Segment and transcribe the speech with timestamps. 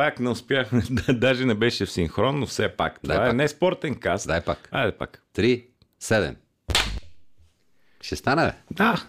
[0.00, 0.82] пак не успяхме.
[1.08, 3.00] Даже не беше в синхрон, но все пак.
[3.02, 3.36] Това Дай е пак.
[3.36, 4.26] не спортен каст.
[4.26, 4.68] Дай пак.
[4.72, 5.22] Айде пак.
[5.36, 5.64] 3,
[6.02, 6.34] 7.
[8.00, 8.52] Ще стане, бе.
[8.70, 9.04] Да.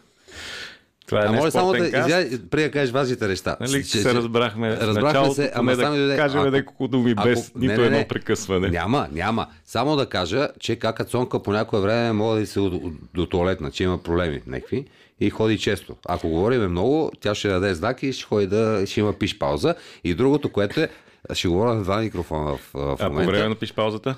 [1.08, 1.78] Това е А може само да,
[2.50, 3.58] преди да кажеш важните неща.
[3.60, 7.24] Нали Че- се разбрахме, Разбрахме началото, се, ама само да да кажем няколко думи ако-
[7.24, 8.08] без не, нито не, едно не.
[8.08, 8.70] прекъсване.
[8.70, 9.48] Няма, няма.
[9.66, 12.82] Само да кажа, че кака Цонка по някое време може да се до,
[13.14, 14.86] до туалетна, че има проблеми някакви
[15.22, 15.96] и ходи често.
[16.08, 19.76] Ако говориме много, тя ще даде знак и ще ходи да ще има пиш пауза.
[20.04, 20.90] И другото, което е,
[21.34, 23.32] ще говоря на два микрофона в, в А по момента.
[23.32, 24.16] време на пиш паузата?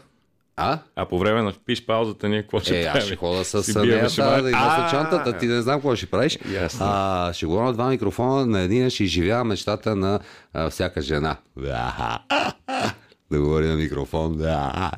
[0.55, 0.79] А?
[0.95, 3.05] А по време на пиш паузата ние какво ще Е, аз правим?
[3.05, 4.07] ще хода с Си нея, биеме
[4.41, 6.39] да, А, чантата, ти не знам какво ще правиш.
[6.51, 6.85] Ясно.
[6.85, 10.19] А, ще говоря на два микрофона, на един ще изживява мечтата на
[10.53, 11.35] а, всяка жена.
[13.31, 14.37] Да говори на микрофон.
[14.37, 14.91] Да.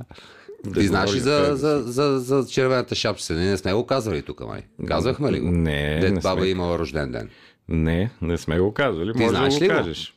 [0.74, 3.34] Ти знаеш ли за, за, за, за червената шапчица?
[3.34, 4.62] Ние не сме го казвали тук, май.
[4.88, 5.52] Казахме ли го?
[5.52, 6.50] Не, Дед не баба сме.
[6.50, 7.30] имала рожден ден.
[7.70, 9.12] Не, не сме го казвали.
[9.16, 9.78] Може знаеш да ли го го?
[9.78, 10.12] кажеш.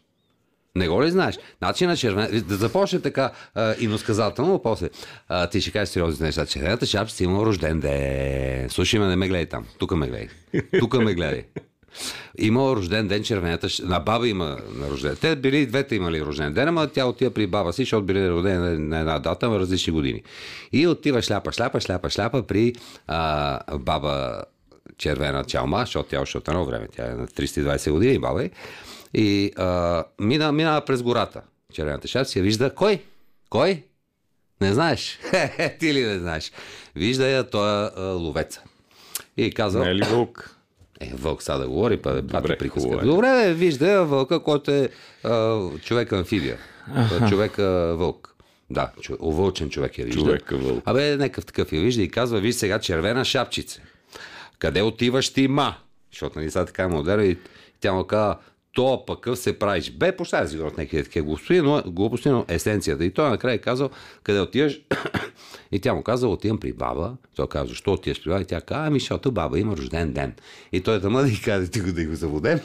[0.77, 1.39] Не го ли знаеш?
[1.59, 2.41] Значи на червена...
[2.41, 4.89] Да започне така а, иносказателно, но после
[5.28, 6.47] а, ти ще кажеш сериозни неща.
[6.47, 8.70] Червената шапчица има рожден ден.
[8.70, 9.67] Слушай ме, не ме гледай там.
[9.78, 10.28] Тук ме гледай.
[10.78, 11.44] Тук ме гледай.
[12.38, 13.68] Има рожден ден червената.
[13.82, 15.16] На баба има на рожден.
[15.20, 18.58] Те били двете имали рожден ден, ама тя отива при баба си, защото били родени
[18.58, 20.22] на, на една дата, на различни години.
[20.72, 22.74] И отива шляпа, шляпа, шляпа, шляпа при
[23.06, 24.42] а, баба
[24.98, 28.50] червена чалма, защото тя още от едно време, тя е на 320 години, баба е.
[29.14, 31.42] И а, мина, минава през гората.
[31.72, 32.74] Червената шапка я вижда.
[32.74, 33.02] Кой?
[33.50, 33.82] Кой?
[34.60, 35.19] Не знаеш.
[35.80, 36.52] Ти ли не знаеш?
[36.96, 38.62] Вижда я той е ловеца.
[39.36, 40.58] И казва, Не е ли вълк?
[41.00, 42.98] Е, вълк са да говори, па да пати приказка.
[43.02, 43.04] е.
[43.04, 44.88] Добре, бе, вижда вълка, който е
[45.24, 46.58] а, човек амфибия.
[47.28, 48.34] Човек а, вълк.
[48.70, 50.20] Да, чу, овълчен човек я вижда.
[50.20, 50.82] Човека вълк.
[50.84, 53.80] Абе, някакъв такъв я вижда и казва, виж сега червена шапчица.
[54.58, 55.74] Къде отиваш ти, ма?
[56.12, 57.38] Защото нали сега така е модерно и
[57.80, 58.36] тя му казва,
[58.79, 59.91] то пък къв се правиш.
[59.91, 63.05] Бе, поща си говорят някакви такива глупости, но, глупости, но есенцията.
[63.05, 63.91] И той накрая е казал,
[64.22, 64.81] къде отиваш?
[65.72, 67.17] и тя му казва, отивам при баба.
[67.37, 68.43] Той казва, защо отиваш при баба?
[68.43, 70.34] И тя казва, ами, защото баба има рожден ден.
[70.72, 72.61] И той тъма да й казва, ти го да го забудем.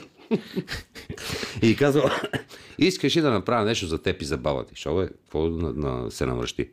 [1.62, 2.20] и казва,
[2.78, 4.74] искаш ли да направя нещо за теб и за баба ти?
[4.74, 6.70] Що бе, какво на, на, се намръщи?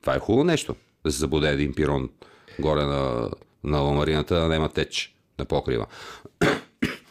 [0.00, 0.74] Това е хубаво нещо.
[1.04, 2.08] Да се забуде един пирон
[2.58, 3.30] горе на,
[3.64, 5.86] на ламарината, да няма теч на покрива.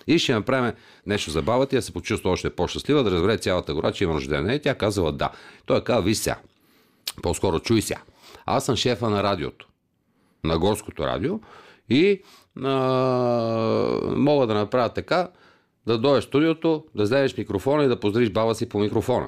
[0.09, 0.73] И ще направим
[1.05, 4.13] нещо за баба ти, да се почувства още по-щастлива, да разбере цялата гора, че има
[4.13, 4.55] рожден ден.
[4.55, 5.31] И тя казала да.
[5.65, 6.37] Той е казал, виж сега,
[7.23, 8.01] по-скоро чуй сега.
[8.45, 9.67] Аз съм шефа на радиото,
[10.43, 11.39] на горското радио
[11.89, 12.21] и
[12.63, 12.69] а,
[14.15, 15.29] мога да направя така,
[15.87, 19.27] да дойдеш в студиото, да вземеш микрофона и да поздравиш баба си по микрофона.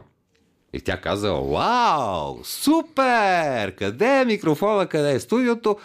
[0.73, 3.75] И тя каза, вау, супер!
[3.75, 5.77] Къде е микрофона, къде е студиото?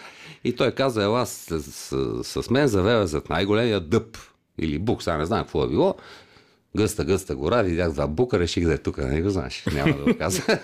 [0.43, 4.17] И той каза, ела с, с, с мен завева зад най-големия дъб.
[4.57, 5.95] Или бук, сега не знам какво е било.
[6.77, 9.65] Гъста, гъста гора, видях два бука, реших да е тук, не го знаеш.
[9.73, 10.41] Няма да го каза.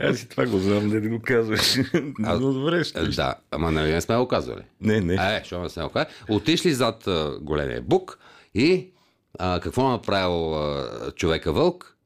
[0.00, 1.78] Аз и това го знам, да го казваш.
[2.24, 3.02] А- Но добре, ще.
[3.08, 4.62] да, ама нали не сме го казвали.
[4.80, 5.14] Не, не.
[5.14, 6.08] Е, що не сме го казали.
[6.28, 8.18] Отишли зад а, големия бук
[8.54, 8.90] и
[9.38, 11.96] а, какво направил а, човека вълк?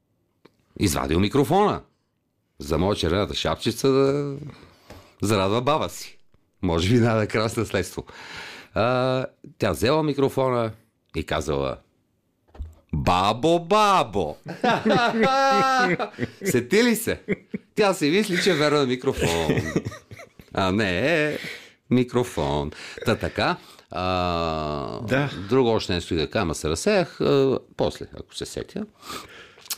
[0.81, 1.81] Извадил микрофона.
[2.59, 4.37] За моя червената шапчица да
[5.23, 6.19] зарадва баба си.
[6.63, 8.05] Може би да крас наследство.
[8.75, 9.27] А,
[9.59, 10.71] тя взела микрофона
[11.17, 11.77] и казала
[12.93, 14.37] Бабо, бабо!
[16.45, 17.21] Сети ли се?
[17.75, 19.57] Тя си мисли, че е верно микрофон.
[20.55, 21.39] А не е
[21.91, 22.71] микрофон.
[23.05, 23.57] Та така.
[23.91, 25.31] А, Да.
[25.49, 27.21] Друго още нещо и да кажа, се разсеях.
[27.21, 28.87] А, после, ако се сетя.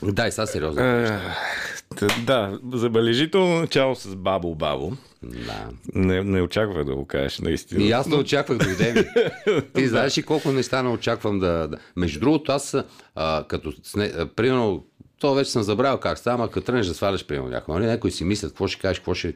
[0.02, 0.82] Дай сега сериозно.
[0.82, 1.20] Е,
[1.96, 4.92] т- Да, забележително начало с Бабо Бабо.
[5.22, 5.68] Да.
[5.94, 7.84] Не, не очаквах да го кажеш, наистина.
[7.84, 9.62] И аз не очаквах дойде ми.
[9.74, 11.68] Ти знаеш ли колко неща не очаквам да...
[11.68, 11.78] да...
[11.96, 12.76] Между другото, аз
[13.14, 13.72] а, като...
[13.96, 14.84] А, примерно,
[15.20, 17.86] то вече съм забравил как става, ама като тръгнеш да сваляш, примерно, някой, нали?
[17.86, 19.34] някой си мислят, какво ще кажеш, какво ще...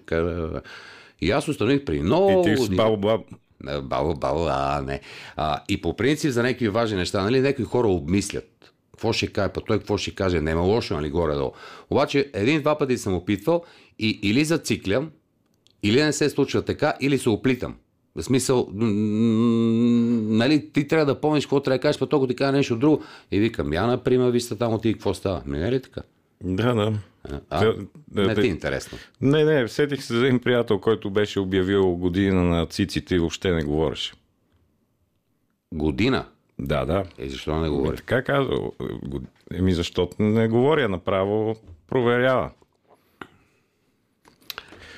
[1.21, 2.41] И аз установих при много...
[2.41, 3.25] И ти с години- Бабо Бабо.
[3.65, 5.01] Не, Баба, баба, а, не.
[5.37, 8.73] А, и по принцип за някакви важни неща, нали, някои хора обмислят.
[8.93, 11.53] Какво ще каже, па той какво ще каже, няма лошо, нали, горе-долу.
[11.91, 13.65] Обаче, един-два пъти съм опитвал
[13.99, 15.11] и или зациклям,
[15.83, 17.77] или не се случва така, или се оплитам.
[18.15, 18.69] В смисъл,
[20.33, 23.03] нали, ти трябва да помниш какво трябва да кажеш, толкова ти кажа нещо друго.
[23.31, 25.43] И викам, я, например, вижте там ти какво става.
[25.47, 26.03] Не е ли така?
[26.45, 26.93] Да, да.
[27.51, 27.75] А, Да,
[28.09, 28.99] да, не ти е интересно.
[29.21, 33.53] Не, не, сетих се за един приятел, който беше обявил година на циците и въобще
[33.53, 34.13] не говореше.
[35.75, 36.25] Година.
[36.59, 37.05] Да, да.
[37.19, 37.97] И защо не говори?
[37.97, 38.73] Така казал.
[39.55, 41.57] Еми, защото не говоря направо,
[41.89, 42.51] проверява.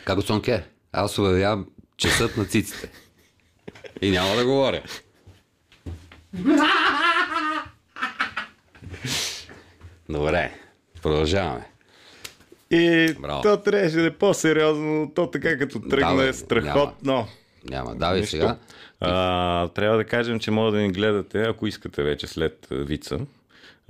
[0.04, 0.64] Како Цонке,
[0.94, 2.91] аз обявявам часът на циците.
[4.02, 4.82] И няма да говоря.
[10.08, 10.52] Добре.
[11.02, 11.67] Продължаваме.
[12.70, 13.43] И Браво.
[13.43, 17.26] то трябваше да е по-сериозно, то така като тръгне е страхотно.
[17.70, 17.94] Няма.
[17.94, 18.31] Давай Нищо.
[18.31, 18.56] сега.
[19.00, 23.19] А, трябва да кажем, че може да ни гледате, ако искате вече след вица.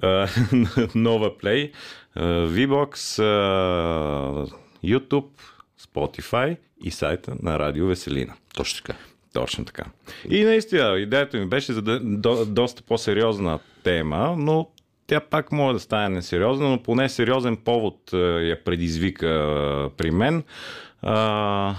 [0.03, 0.29] А,
[0.95, 1.73] нова плей.
[2.17, 2.95] VBOX,
[4.85, 5.29] YouTube,
[5.81, 8.35] Spotify и сайта на Радио Веселина.
[8.55, 8.99] Точно така.
[9.33, 9.85] Точно така.
[10.31, 14.69] И наистина, идеята ми беше за да, до, доста по-сериозна тема, но
[15.07, 20.11] тя пак може да стане несериозна, но поне сериозен повод а, я предизвика а, при
[20.11, 20.43] мен.
[21.03, 21.75] А,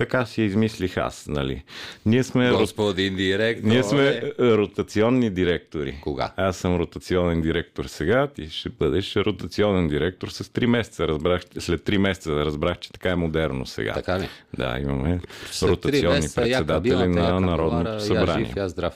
[0.00, 1.62] така си измислих аз, нали.
[2.06, 2.50] Ние сме.
[2.50, 3.68] Господин директор.
[3.68, 5.98] Ние сме ротационни директори.
[6.02, 6.32] Кога?
[6.36, 11.08] Аз съм ротационен директор сега, ти ще бъдеш ротационен директор с 3 месеца.
[11.08, 13.92] Разбрах, след 3 месеца разбрах, че така е модерно сега.
[13.92, 14.28] Така ли?
[14.56, 15.20] Да, имаме
[15.50, 18.46] След ротационни месеца, яка председатели билата, на яка Народното колара, Я събрание.
[18.46, 18.94] жив, я здрав.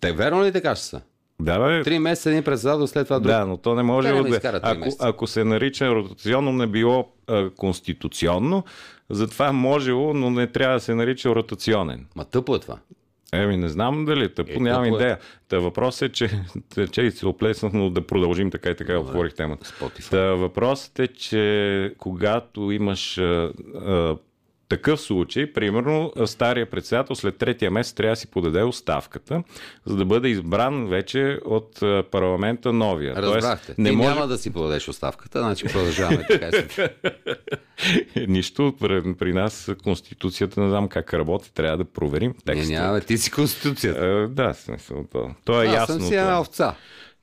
[0.00, 1.00] Те верно ли така ще са?
[1.40, 3.32] Да, бе, Три месеца един председател, след това друг.
[3.32, 4.40] да, но то не може да...
[4.40, 8.64] три Ако, ако се нарича ротационно, не било а, конституционно,
[9.10, 12.06] затова можело, но не трябва да се нарича ротационен.
[12.16, 12.78] Ма тъпо е това.
[13.32, 14.98] Еми, не знам дали е тъпо, Е, нямам тъпо е.
[14.98, 15.18] идея.
[15.48, 16.30] Та въпросът е, че,
[16.92, 19.66] че се оплеснах, но да продължим така и така, отворих темата.
[19.66, 20.10] Spotify.
[20.10, 24.16] Та въпросът е, че когато имаш а, а,
[24.68, 29.42] такъв случай, примерно стария председател след третия месец трябва да си подаде оставката,
[29.86, 33.16] за да бъде избран вече от а, парламента новия.
[33.16, 33.74] Разбрахте.
[33.78, 36.50] не Ти може няма да си подадеш оставката, значи продължаваме така.
[38.28, 38.74] нищо.
[38.80, 42.72] При, при нас Конституцията не знам как работи, трябва да проверим текста.
[42.72, 44.06] нямаме, ти си конституцията.
[44.06, 45.94] Е, да, смисъл, то, то е Аз ясно.
[45.94, 46.74] съм си една овца.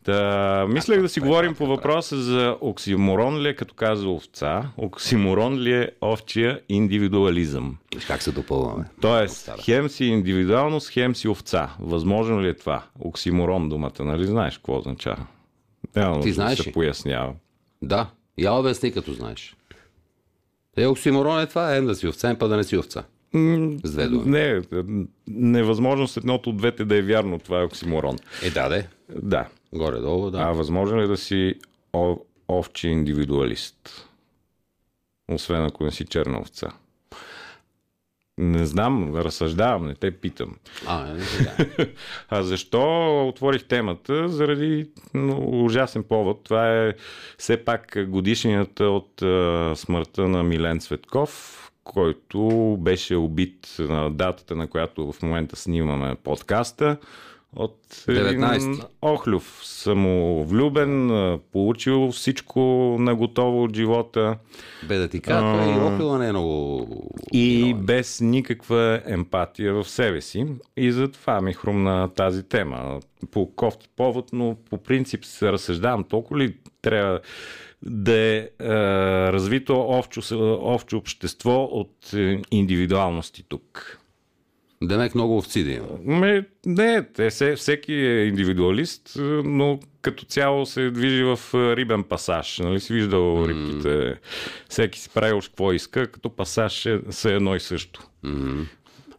[0.03, 5.57] Та, мислех да си говорим по въпроса за оксиморон ли е, като казва овца, оксиморон
[5.57, 7.77] ли е овчия индивидуализъм.
[7.95, 8.85] Виж как се допълваме.
[9.01, 11.69] Тоест, хем си индивидуалност, хем си овца.
[11.79, 12.83] Възможно ли е това?
[12.99, 15.25] Оксиморон думата, нали знаеш какво означава?
[15.95, 16.73] Няма нужда да знаеш се ли?
[16.73, 17.33] пояснява.
[17.81, 19.55] Да, я обясни като знаеш.
[20.77, 23.03] Е, оксиморон е това, е да си овца, па да не си овца.
[23.83, 24.23] С две думи.
[24.25, 24.61] Не,
[25.27, 28.17] невъзможност едното от двете да е вярно, това е оксиморон.
[28.43, 28.87] Е, да, де.
[29.21, 29.47] Да.
[29.73, 30.37] Горе-долу, да.
[30.37, 31.55] А възможно ли е да си
[32.49, 34.07] овчи индивидуалист?
[35.31, 36.71] Освен ако не си черна овца.
[38.37, 40.55] Не знам, разсъждавам, не те питам.
[40.87, 41.87] А, не, да.
[42.29, 44.29] А защо отворих темата?
[44.29, 46.43] Заради ну, ужасен повод.
[46.43, 46.93] Това е
[47.37, 54.67] все пак годишнината от а, смъртта на Милен Цветков, който беше убит на датата, на
[54.67, 56.97] която в момента снимаме подкаста.
[57.55, 58.85] От един 19.
[59.01, 62.59] Охлюв, самовлюбен, а, получил всичко
[62.99, 64.37] наготово от живота
[64.87, 66.87] Бе да ти кажа, той и Охлила не е много...
[67.33, 70.45] и без никаква емпатия в себе си.
[70.77, 72.99] И затова ми хрумна тази тема.
[73.31, 77.19] По кофти повод, но по принцип се разсъждавам толкова ли трябва
[77.81, 78.49] да е, е
[79.33, 80.21] развито общо,
[80.61, 84.00] общо общество от е, индивидуалности тук.
[84.83, 85.87] Демек много овци да има.
[86.05, 91.75] Ме, не, те, все, всеки е индивидуалист, е, но като цяло се движи в е,
[91.75, 92.59] рибен пасаж.
[92.59, 94.15] Нали си виждал рибките?
[94.69, 98.07] Всеки си правил какво иска, като пасаж е, са едно и също.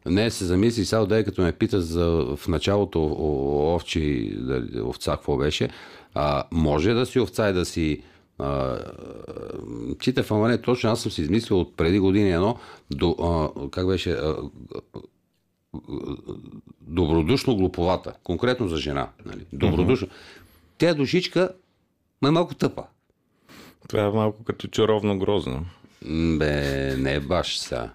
[0.06, 4.32] Не, се замисли сега, да като ме пита за в началото о- овчи,
[4.84, 5.68] овца какво беше,
[6.14, 8.02] а, може да си овца и да си
[8.38, 8.78] а,
[10.00, 12.56] чита ама не точно, аз съм си измислил от преди години едно,
[12.90, 14.36] до, а, как беше, а,
[16.80, 19.08] добродушно глуповата, конкретно за жена.
[19.24, 19.46] Нали?
[19.52, 20.08] Добродушно.
[20.78, 21.50] Тя душичка
[22.22, 22.84] ма е малко тъпа.
[23.88, 25.66] Това е малко като чаровно грозно.
[26.38, 27.90] Бе, не баш сега.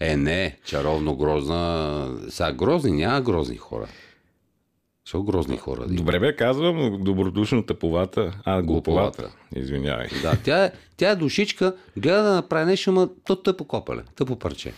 [0.00, 2.16] Е, не, чаровно грозна.
[2.28, 3.86] Сега грозни, няма грозни хора.
[5.04, 5.86] Що грозни хора?
[5.86, 5.94] Да?
[5.94, 8.40] Добре бе, казвам, добродушно тъповата.
[8.44, 9.30] А, глуповата.
[9.56, 10.08] Извинявай.
[10.22, 14.38] да тя, е, тя е душичка, гледа да направи нещо, ама то тъпо копале, тъпо
[14.38, 14.72] парче.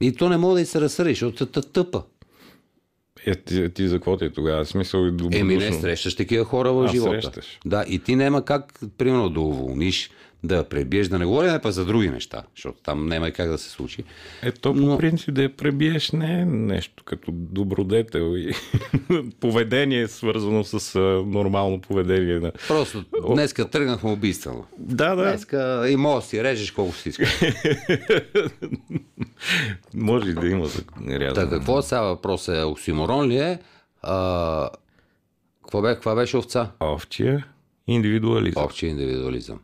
[0.00, 2.02] И то не мога да й се разсъри, защото е тъпа.
[3.26, 4.64] Е, ти, ти за какво ти е тогава?
[4.66, 5.40] Смисъл и добродушно.
[5.40, 7.22] Еми не срещаш такива хора в А, живота.
[7.22, 7.58] срещаш.
[7.64, 10.10] Да, и ти няма как, примерно, да уволниш,
[10.44, 13.48] да я пребиеш, да не говорим па за други неща, защото там няма и как
[13.50, 14.04] да се случи.
[14.42, 18.52] Ето, по Но- принцип да я пребиеш не е нещо като добродетел и
[19.40, 22.40] поведение свързано с нормално поведение.
[22.40, 22.52] На...
[22.68, 24.64] Просто днеска тръгнахме убийствено.
[24.78, 27.40] Да, да, Днеска и може си режеш колко си искаш.
[29.94, 30.66] може и да има
[31.08, 31.50] рязане.
[31.50, 32.62] какво е сега въпрос е?
[32.62, 33.58] Оксиморон ли е?
[34.02, 34.68] А,
[35.62, 36.70] какво, бе, каква беше овца?
[36.80, 37.46] Овчия
[37.86, 38.64] индивидуализъм.
[38.64, 39.58] Общия индивидуализъм.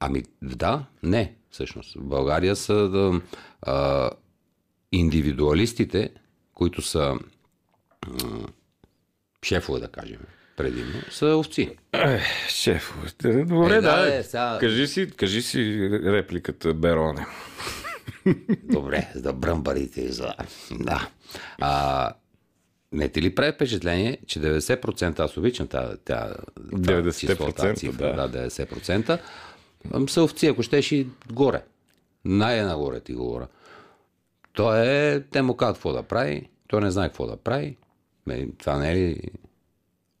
[0.00, 1.94] Ами да, не, всъщност.
[1.94, 3.20] В България са да,
[3.62, 4.10] а,
[4.92, 6.10] индивидуалистите,
[6.54, 7.14] които са
[8.08, 8.46] м,
[9.44, 10.18] шефове, да кажем,
[10.56, 11.76] предимно, са овци.
[12.48, 13.44] Шефовете.
[13.44, 14.16] Добре, Е, да.
[14.16, 17.26] е, сега- кажи, си, кажи си репликата Бероне.
[18.64, 20.34] Добре, за бръмбарите и за...
[20.72, 21.08] Да.
[21.58, 22.12] А,
[22.92, 28.16] не ти ли прави впечатление, че 90%, аз обичам тази, тази, 90%, число, тази цифра,
[28.16, 28.28] да.
[28.28, 28.50] да.
[28.50, 29.18] 90%, ам,
[30.08, 31.62] са овци, ако щеш и горе.
[32.24, 33.46] Най-нагоре ти говоря.
[34.52, 37.76] То е, те му казват какво да прави, той не знае какво да прави.
[38.58, 39.20] Това не е ли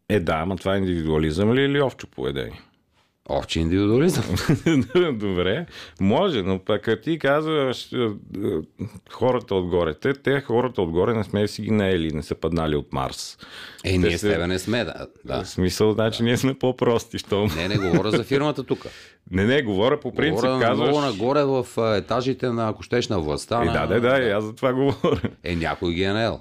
[0.08, 2.62] Е, да, ама това е индивидуализъм ли или овчо поведение?
[3.30, 4.24] Овче индивидуализъм?
[5.18, 5.66] Добре,
[6.00, 7.90] може, но пък ти казваш
[9.10, 12.92] хората отгоре, те, те хората отгоре не сме си ги наели, не са паднали от
[12.92, 13.38] Марс.
[13.84, 15.06] Е, ние с тебе не сме, да.
[15.24, 15.42] да.
[15.42, 17.46] В смисъл, значи ние сме по-прости, що...
[17.56, 18.86] Не, не говоря за фирмата тук.
[19.30, 20.88] Не, не, говоря по принцип, Говоря казваш...
[20.88, 23.62] много нагоре в етажите на, ако щеш, на властта.
[23.62, 23.72] Е, на...
[23.72, 25.30] да, да, да, аз за това говоря.
[25.44, 26.40] Е, някой ги е наел.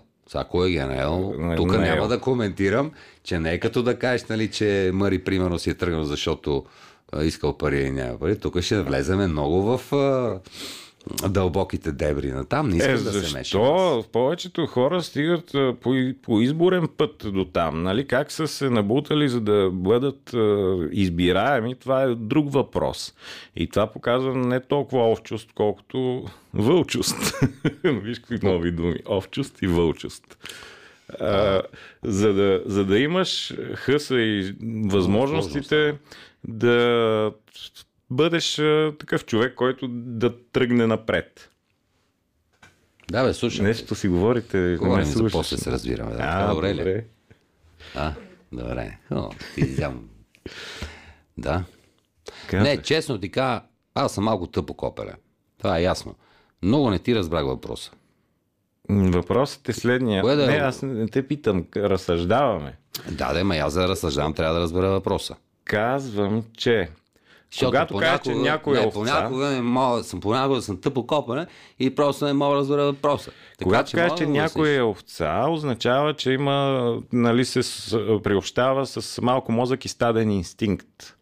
[0.68, 1.34] Ги е наел?
[1.38, 2.92] Не, Тук няма да коментирам,
[3.24, 6.66] че не е като да кажеш, нали, че Мари примерно си е тръгнал, защото
[7.12, 8.40] а, искал пари и няма пари.
[8.40, 10.40] Тук ще влеземе много в а,
[11.30, 12.70] дълбоките дебри на там.
[12.70, 13.34] Не искам Е, да се мешам.
[13.34, 15.52] защо повечето хора стигат
[15.82, 17.84] по, по изборен път до там?
[17.84, 18.08] Нали?
[18.08, 20.36] Как са се набутали, за да бъдат
[20.92, 23.14] избираеми, това е друг въпрос.
[23.56, 27.40] И това показва не толкова овчост, колкото вълчост.
[27.84, 28.96] Виж какви нови думи.
[29.08, 30.38] Овчост и вълчост.
[31.20, 31.62] А,
[32.04, 35.96] за, да, за да имаш хъса и възможностите
[36.48, 37.32] да
[38.12, 41.50] бъдеш а, такъв човек, който да тръгне напред.
[43.12, 43.66] Да, бе, слушай.
[43.66, 45.32] Нещо си говорите, не Говорим за слушаш.
[45.32, 46.12] после се разбираме.
[46.12, 46.78] Да, А, това добре, ли?
[46.78, 47.06] добре.
[47.96, 48.14] А,
[48.52, 48.98] добре.
[49.12, 50.10] О, ти взям.
[51.38, 51.64] Да.
[52.48, 52.64] Каза.
[52.64, 53.62] Не, честно ти кажа,
[53.96, 55.14] аз съм малко тъпо копеле.
[55.58, 56.16] Това е ясно.
[56.64, 57.92] Много не ти разбрах въпроса.
[58.90, 60.22] Въпросът е следния.
[60.24, 60.48] Кое да е?
[60.48, 62.78] Не, аз не те питам, разсъждаваме.
[63.12, 65.36] Да, да, ма аз за да разсъждавам, трябва да разбера въпроса.
[65.64, 66.90] Казвам, че
[67.52, 71.08] Защото когато кажеш, че някой е не, овца, понякога не мога, съм, понякога съм тъпо
[71.08, 71.46] копане
[71.80, 73.32] и просто не мога да разбера въпроса.
[73.32, 77.62] Така, когато кажеш, мога че да някой е овца, означава, че има, нали, се
[78.24, 81.16] приобщава с малко мозък и стаден инстинкт.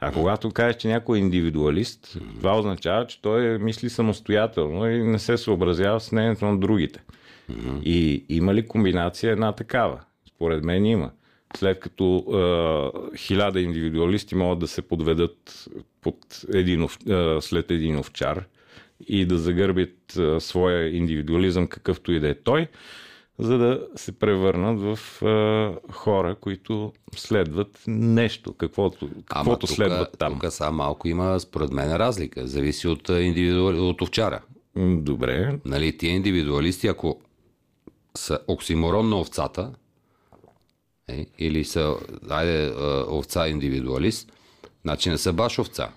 [0.00, 5.18] А когато кажеш, че някой е индивидуалист, това означава, че той мисли самостоятелно и не
[5.18, 7.00] се съобразява с мнението на другите.
[7.82, 10.00] И има ли комбинация една такава?
[10.28, 11.10] Според мен има.
[11.56, 12.24] След като
[13.16, 15.68] хиляда индивидуалисти могат да се подведат
[16.00, 16.16] под
[16.54, 16.88] един,
[17.40, 18.44] след един овчар
[19.08, 22.68] и да загърбят своя индивидуализъм, какъвто и да е той,
[23.38, 30.38] за да се превърнат в е, хора, които следват нещо, каквото, каквото тук, следват там.
[30.40, 32.46] Тук сега малко има, според мен, разлика.
[32.46, 33.88] Зависи от, а, индивидуал...
[33.88, 34.42] от овчара.
[34.76, 35.58] Добре.
[35.64, 37.20] Нали, тия индивидуалисти, ако
[38.16, 39.72] са оксиморон на овцата,
[41.12, 41.96] е, или са,
[42.28, 44.32] айде, а, овца индивидуалист,
[44.82, 45.92] значи не са баш овца.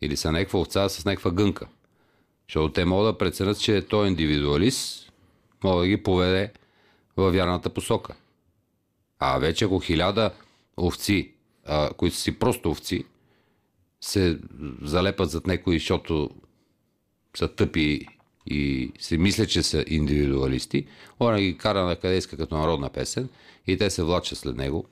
[0.00, 1.66] Или са някаква овца с някаква гънка.
[2.48, 5.12] Защото те могат да преценят, че той е индивидуалист,
[5.64, 6.52] може да ги поведе
[7.16, 8.14] във вярната посока.
[9.18, 10.30] А вече ако хиляда
[10.76, 11.32] овци,
[11.64, 13.04] а, които си просто овци,
[14.00, 14.38] се
[14.82, 16.30] залепат зад някой, защото
[17.36, 18.06] са тъпи
[18.46, 20.86] и си мислят, че са индивидуалисти,
[21.20, 23.28] он ги кара на къде иска като народна песен
[23.66, 24.86] и те се влачат след него.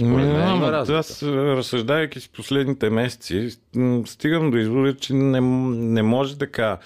[0.00, 0.98] Според мен Не, има разлика.
[0.98, 3.50] аз, разсъждайки с последните месеци,
[4.06, 6.78] стигам до извода, че не, не може така.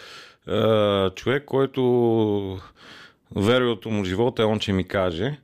[0.48, 2.58] Е, човек, който
[3.36, 5.38] верилото му живота е он, че ми каже,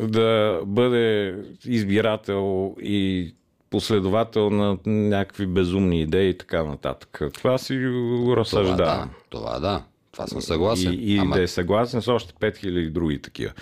[0.00, 3.34] да бъде избирател и
[3.70, 7.20] последовател на някакви безумни идеи и така нататък.
[7.34, 9.84] Това си го Това да, това да.
[10.12, 10.92] Това съм съгласен.
[10.92, 13.52] И, и Ама да е съгласен с още 5000 други такива.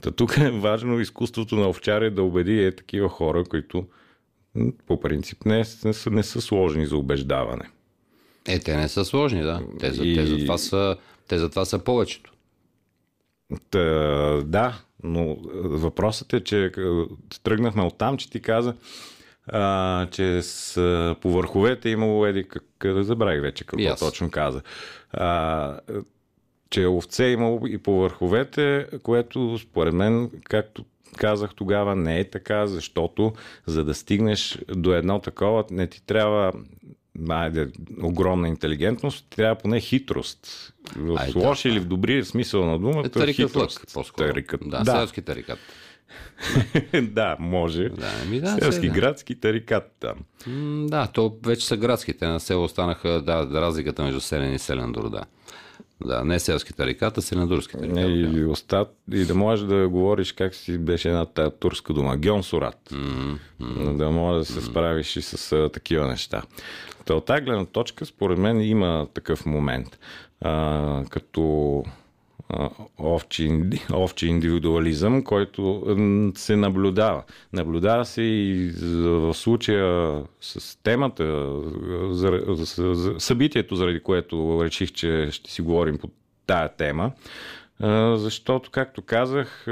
[0.00, 3.86] Та тук е важно изкуството на овчаря да убеди е такива хора, които
[4.86, 7.64] по принцип не, не, са, не са сложни за убеждаване.
[8.48, 9.62] е, те не са сложни, да.
[9.80, 10.96] Те, за, И- те, затова са,
[11.28, 12.32] те затова са повечето.
[13.70, 13.80] Та,
[14.44, 16.70] да, но въпросът е, че е,
[17.42, 18.74] тръгнахме от там, че ти каза,
[19.46, 24.00] а, че с, по върховете имало еди, как, забравих вече какво аз.
[24.00, 24.62] точно каза.
[25.12, 25.92] А, е,
[26.70, 30.84] че овце е имало и по върховете, което според мен, както
[31.16, 33.32] казах тогава, не е така, защото
[33.66, 36.52] за да стигнеш до едно такова, не ти трябва
[37.28, 37.68] айде,
[38.02, 40.72] огромна интелигентност, трябва поне хитрост.
[40.96, 41.38] В Ай, да.
[41.38, 43.94] лош или в добри смисъл на думата, Е, тарикат лък, хитрост.
[43.94, 44.26] по-скоро.
[44.26, 44.60] Тарикат.
[44.64, 45.58] Да, да, селски тарикат.
[47.02, 47.88] да, може.
[47.88, 48.94] Да, ами да, Селски, сега.
[48.94, 50.14] градски тарикат там.
[50.46, 52.26] М, Да, то вече са градските.
[52.26, 55.22] На село останаха, да, разликата между селен и селен дор, да.
[56.04, 58.00] Да, не селски тариката, сенадурски тариката.
[58.00, 62.16] И, остат, и да можеш да говориш как си беше една тая турска дума.
[62.16, 62.90] Гьонсурат.
[62.92, 63.96] Mm-hmm.
[63.96, 66.42] Да можеш да се справиш и с а, такива неща.
[67.04, 69.98] Та от тази гледна точка, според мен, има такъв момент.
[70.40, 71.84] А, като
[73.00, 75.82] овчи, инди- овчи индивидуализъм, който
[76.36, 77.22] се наблюдава.
[77.52, 78.70] Наблюдава се и
[79.02, 81.52] в случая с темата,
[83.18, 86.08] събитието, заради което реших, че ще си говорим по
[86.46, 87.12] тая тема.
[88.16, 89.66] Защото, както казах,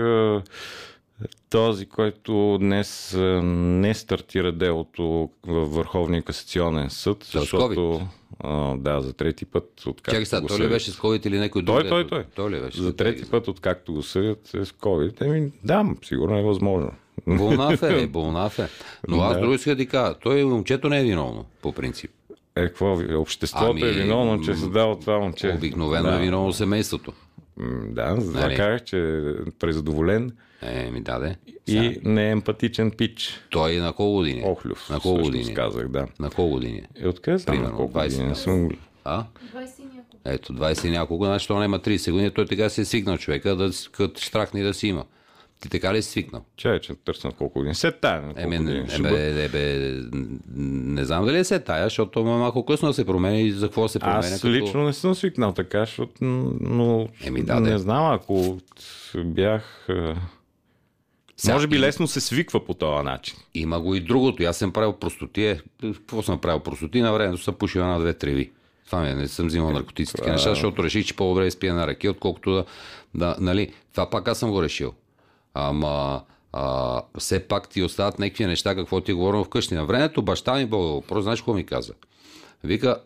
[1.51, 8.01] този, който днес не стартира делото във Върховния касационен съд, е защото
[8.43, 11.63] а, да, за трети път, откакто Чакай сега, той ли беше с COVID или някой
[11.63, 11.77] друг?
[11.77, 12.25] Той, той, той.
[12.35, 12.83] Той ли беше?
[12.83, 15.25] За трети път, откакто го съдят е с COVID.
[15.25, 16.91] Еми, да, сигурно е възможно.
[17.27, 18.69] Болнаф е, болнаф е.
[19.09, 19.41] Но аз Да.
[19.41, 22.11] друго исках да кажа, той момчето не е виновно, по принцип.
[22.57, 22.99] Е, какво?
[23.17, 25.53] Обществото Ами, е виновно, че е създало това момче.
[25.57, 26.17] Обикновено да.
[26.17, 27.13] е виновно семейството.
[27.87, 28.57] Да, за това Нали?
[28.79, 29.23] че е
[29.59, 30.33] презадоволен
[30.63, 31.37] Е, ми даде.
[31.67, 33.41] и не е емпатичен пич.
[33.51, 34.41] Той на колко години?
[34.41, 34.45] е?
[34.45, 34.91] Охлюв.
[34.91, 35.55] На колко години?
[35.55, 36.07] казах, да.
[36.21, 36.83] На колко години?
[36.97, 37.09] е?
[37.09, 38.29] Откъде знам на колко 20 години?
[38.29, 38.69] Не съм...
[39.05, 39.25] А?
[39.55, 40.17] 20 и няколко.
[40.25, 43.57] Ето, 20 и няколко, значи той няма 30 години, той така се е свикнал човека,
[43.57, 45.05] да като штракне и да си има.
[45.63, 46.45] Ти така ли си свикнал?
[46.57, 47.75] Чай, че търся на колко години.
[47.75, 48.89] Се тая Еме, не.
[48.89, 49.45] Ще бъде.
[49.45, 50.03] еме, еме,
[50.57, 53.89] не знам дали е се тая, защото малко късно да се промени и за какво
[53.89, 54.19] се променя.
[54.19, 57.79] Аз лично не съм свикнал така, защото, но Еми, да, не де.
[57.79, 58.59] знам, ако
[59.25, 59.87] бях...
[59.89, 60.15] а,
[61.37, 63.37] Сега, Може би лесно се свиква по този начин.
[63.55, 64.43] Има го и другото.
[64.43, 65.61] Аз съм правил простотие.
[65.95, 67.03] Какво съм правил простотие?
[67.03, 68.51] На времето съм пушил една-две треви.
[68.87, 71.87] Това ми е, не съм взимал наркотици, такива неща, защото реших, че по-добре изпия на
[71.87, 72.65] ръки, отколкото да,
[73.15, 74.93] да, нали, това пак аз съм го решил.
[75.55, 79.75] Ама, а, все пак ти остават някакви неща, какво ти е говорим вкъщи.
[79.75, 81.93] На времето баща ми Бога въпрос, знаеш какво ми каза?
[82.65, 83.03] Вика,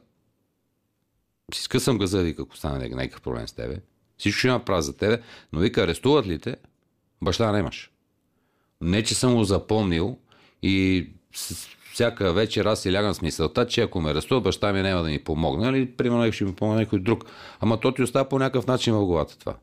[1.54, 3.76] си скъсам газа, вика, ако стане някакъв- проблем с тебе.
[4.18, 5.22] Всичко ще направя за тебе,
[5.52, 6.56] но вика, арестуват ли те?
[7.22, 7.90] Баща нямаш.
[8.80, 10.18] Не, че съм го запомнил
[10.62, 11.06] и
[11.92, 15.08] всяка вечер аз си лягам с мисълта, че ако ме арестуват, баща ми няма да
[15.08, 17.24] ми помогне, или примерно ще ми помогне някой друг.
[17.60, 19.54] Ама то ти остава по някакъв начин в главата това.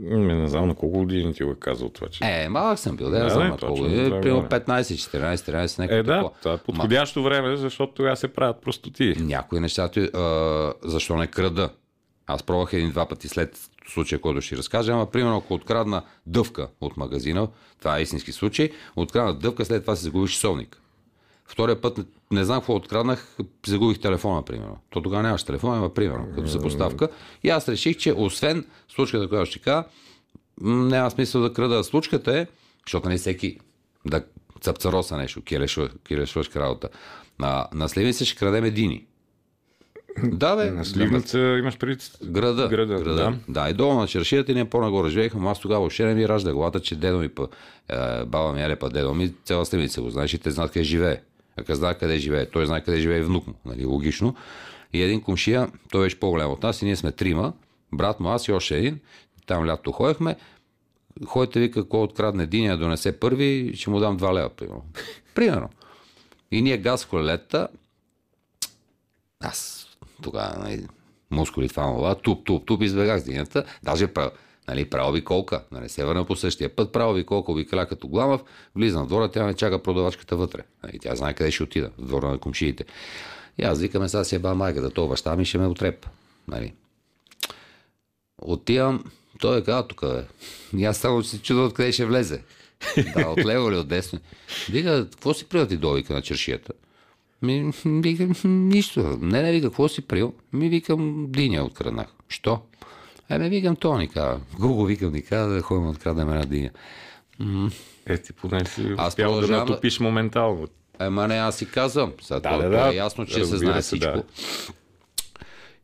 [0.00, 2.24] Ме, не знам на колко години ти го е казал това, че...
[2.24, 3.76] Е, малък съм бил, да, не знам не, на колко.
[3.76, 3.88] това
[4.20, 4.60] Примерно говоря.
[4.60, 9.14] 15, 14, 13, някакво Е, да, това е подходящо време, защото тогава се правят простоти.
[9.20, 11.70] Някои неща, ти, а, защо не крада?
[12.26, 13.58] Аз пробвах един-два пъти след
[13.88, 18.70] случая, който ще разкажа, ама примерно ако открадна дъвка от магазина, това е истински случай,
[18.96, 20.80] открадна дъвка, след това си загубиш часовник.
[21.48, 21.98] Втория път
[22.30, 24.78] не, знам какво откраднах, загубих телефона, примерно.
[24.90, 27.08] То тогава нямаш телефон, ама примерно, като съпоставка.
[27.42, 29.84] И аз реших, че освен случката, която ще кажа,
[30.60, 31.84] няма смисъл да крада.
[31.84, 32.46] Случката е,
[32.86, 33.58] защото не всеки
[34.06, 34.22] да
[34.60, 35.42] цъпцароса нещо,
[36.04, 36.88] кирешваш работа.
[37.38, 39.06] На, на Сливница ще крадем едини.
[40.24, 40.70] Да, бе.
[40.70, 42.10] На Сливница имаш пред...
[42.24, 42.68] Града.
[42.68, 43.14] Града, града.
[43.14, 43.62] да.
[43.62, 43.70] да.
[43.70, 46.96] и долу на чершията ние по-нагоре живеехме, аз тогава въобще не ми ражда главата, че
[46.96, 47.48] дедо ми, па,
[47.88, 50.84] е, баба ми, еле па дедо ми, цяла Сливница го знаеш и те знаят къде
[50.84, 51.20] живее.
[51.58, 54.34] Ако знае къде живее, той знае къде живее и внук му, нали, логично.
[54.92, 57.52] И един комшия, той беше по-голям от нас и ние сме трима,
[57.92, 59.00] брат му, аз и още един,
[59.46, 60.36] там лято ходехме,
[61.26, 64.84] ходите ви какво открадне един, я донесе първи, ще му дам 2 лева, примерно.
[65.34, 65.68] примерно.
[66.50, 67.68] И ние газ в колелета,
[69.40, 69.86] аз
[70.22, 70.86] тогава, нали,
[71.30, 74.30] мускули това, това, туп, туп, туп, избегах динята, даже правил,
[74.68, 77.86] нали, правил ви колка, нали, се върна по същия път, правил ви колка, ви кля
[77.86, 78.40] като главав,
[78.76, 80.62] влизам в двора, тя ме чака продавачката вътре.
[80.82, 82.84] Нали, тя знае къде ще отида, в двора на комшиите.
[83.58, 86.08] И аз викаме, сега си е ба майката, то баща ми ще ме отрепа.
[86.48, 86.72] Нали.
[88.38, 89.04] Отивам,
[89.40, 90.24] той е каза тук, бе.
[90.76, 92.42] И аз само се чудя откъде ще влезе.
[93.16, 94.18] да, от лево или от десно.
[94.70, 96.72] Вика, какво си прил ти довика на чершията?
[97.42, 98.34] Ми, викам,
[98.68, 99.18] нищо.
[99.20, 100.34] Не, не, вика, какво си прил?
[100.52, 102.06] Ми викам, диня откраднах.
[102.28, 102.60] Що?
[103.30, 104.40] Еме, викам, то ни каза.
[104.58, 106.70] Гуго викам, ни каза да ходим откраднем една диня.
[108.06, 110.68] Е, ти поне си Аз успял да продължавам да- натопиш моментално.
[111.00, 112.12] Ема не, аз си казвам.
[112.22, 114.12] Сега Да, да, да, да, е ясно, че се знае се, всичко.
[114.12, 114.22] да.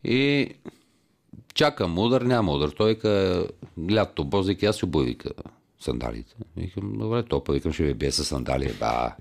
[0.04, 0.48] И
[1.54, 2.68] чакам удар, няма удар.
[2.68, 3.44] Той ка
[3.90, 5.30] лято бозик, аз си обуй, вика,
[5.80, 6.34] сандалите.
[6.56, 8.72] Викам, добре, топа, викам, ще ви бие с сандали.
[8.80, 9.12] Ба.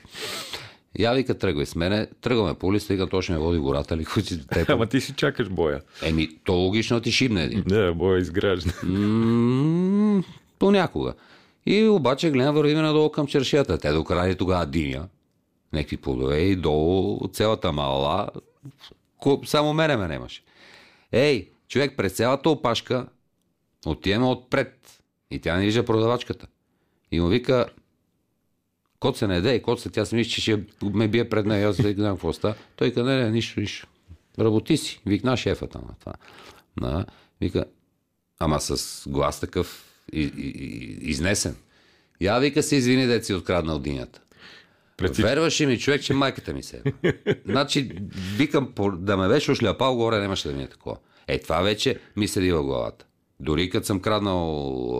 [1.00, 2.08] Я вика, тръгвай с мене.
[2.22, 4.70] Тръгваме по улица, вика, то ще ме води гората, ли ходи до теб.
[4.70, 5.82] Ама ти си чакаш боя.
[6.02, 7.64] Еми, то логично ти шибне един.
[7.68, 8.72] Не, боя изгражда.
[8.84, 10.24] М,
[10.60, 11.14] Понякога.
[11.66, 13.78] И обаче гледам, вървиме надолу към чершията.
[13.78, 15.08] Те докрали тогава диня,
[15.74, 18.30] някакви плодове и долу цялата мала.
[19.46, 20.44] Само мене ме нямаше.
[21.12, 23.06] Ей, човек, през цялата опашка
[23.86, 25.04] отиваме отпред.
[25.32, 26.48] И тя не вижда продавачката.
[27.12, 27.66] И му вика,
[29.04, 31.70] кот се не дай, кот се, тя си мисли, че ще ме бие пред нея,
[31.70, 32.56] аз да знам какво става.
[32.76, 33.88] Той каза, не, не, нищо, нищо.
[34.40, 35.02] Работи си.
[35.06, 36.14] Викна шефа там на това.
[36.78, 37.06] На,
[37.42, 37.66] вика,
[38.40, 41.56] ама с глас такъв и, и, и, изнесен.
[42.22, 44.22] Я вика се извини, дет си откраднал динята.
[45.04, 46.82] Всички- Верваше ми човек, че майката ми се.
[47.04, 47.14] е.
[47.46, 47.92] значи,
[48.38, 50.98] викам, да ме беше ошляпал горе, нямаше да ми е такова.
[51.28, 53.06] Е, това вече ми седи в главата.
[53.40, 54.50] Дори като съм краднал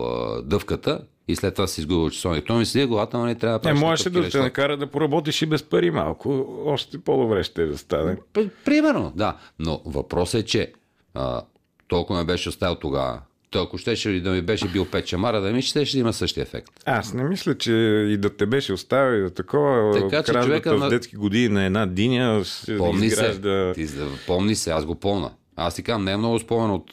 [0.02, 2.44] а, дъвката и след това си изгубил часовник.
[2.46, 4.76] То ми седи главата, но не трябва да Не, правиш можеше такива да те накара
[4.76, 6.46] да поработиш и без пари малко.
[6.66, 8.16] Още по-добре ще да стане.
[8.64, 9.36] Примерно, да.
[9.58, 10.72] Но въпросът е, че
[11.14, 11.42] а,
[11.88, 13.20] толкова ме беше оставил тогава.
[13.50, 16.42] Той ако щеше да ми беше бил пет чамара, да ми ще, ще има същия
[16.42, 16.70] ефект.
[16.86, 17.72] Аз не мисля, че
[18.10, 20.00] и да те беше оставил и да такова.
[20.00, 22.42] Така, че човека в на- детски години на една диня
[22.78, 23.74] Помни изгражда...
[23.74, 23.86] се.
[23.86, 23.92] Ти,
[24.26, 25.30] помни се, аз го помна.
[25.56, 26.90] Аз ти казвам, не е много спомен от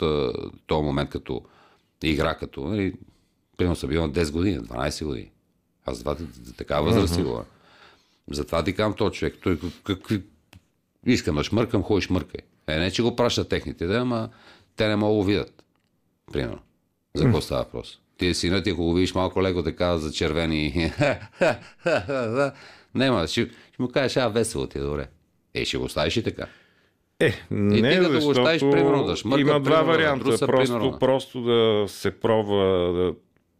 [0.67, 1.41] този момент като
[2.03, 2.93] игра, като, нали,
[3.61, 5.31] примерно съм бил на 10 години, 12 години.
[5.85, 7.45] Аз за такава възраст си говоря.
[8.31, 10.21] Затова ти казвам този човек, той как- какви...
[11.05, 12.41] Искам да шмъркам, хой шмъркай.
[12.67, 14.29] Е, не, че го пращат техните, да, ама
[14.75, 15.63] те не могат да го видят.
[16.33, 16.59] Примерно.
[17.15, 17.99] За какво става въпрос?
[18.17, 20.91] Ти синът ти, ако го видиш малко леко така за червени,
[22.95, 23.41] няма, ще,
[23.73, 25.07] ще му кажеш, а, весело ти е, добре.
[25.53, 26.47] Е, ще го оставиш и така.
[27.19, 30.23] Е, не, ти като го защото оставиш, примерно, да шмърка, има два примерно, да варианта.
[30.25, 30.99] друса, просто, примерно.
[30.99, 33.13] просто да се пробва да,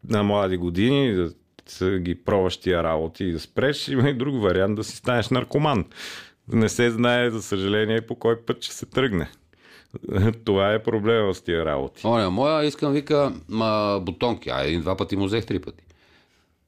[0.09, 1.13] на млади години,
[1.79, 3.87] да ги пробваш тия работи и да спреш.
[3.87, 5.85] Има и друг вариант да си станеш наркоман.
[6.47, 9.29] Не се знае, за съжаление, по кой път ще се тръгне.
[10.45, 12.07] Това е проблема с тия работи.
[12.07, 14.49] Оня, моя искам, вика, ма, бутонки.
[14.49, 15.83] А един-два пъти му взех три пъти.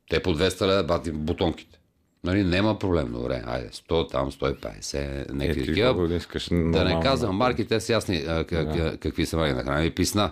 [0.10, 1.80] Те по 200 лева бати бутонките.
[2.24, 3.44] Нали, няма проблем, добре.
[3.46, 6.08] Айде, 100, там 150, Е, някакви ти такива.
[6.52, 8.98] да не казвам марките, са ясни а, как, да.
[8.98, 9.86] какви са марки на храна.
[9.86, 10.32] И писна.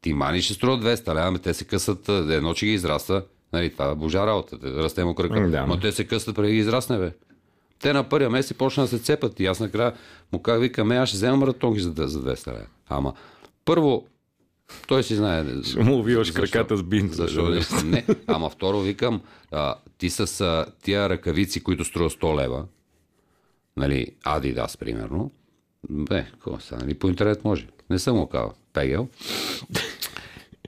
[0.00, 3.22] Ти мани ще струва 200 лева, ами те се късат, едно, че ги израства.
[3.52, 5.48] Нали, това е божа работа, те- расте му кръка.
[5.48, 5.66] Да.
[5.66, 7.12] Но те се късат преди ги израсне, бе.
[7.78, 9.92] Те на първия месец почна да се цепат и аз накрая
[10.32, 12.66] му как викам, аз ще взема маратонки за, за 200 лева.
[12.88, 13.12] Ама,
[13.64, 14.06] първо,
[14.86, 15.44] той си знае.
[15.64, 17.12] Ще му увиваш защо- краката с бинт.
[17.14, 17.60] Защо не?
[17.84, 18.04] не?
[18.26, 19.20] Ама второ викам,
[19.52, 22.64] а, ти с а, тия ръкавици, които струва 100 лева,
[23.76, 25.30] нали, Адидас, примерно,
[25.90, 27.66] бе, какво са, нали, по интернет може.
[27.90, 28.52] Не съм го казал.
[28.72, 29.08] Пегел.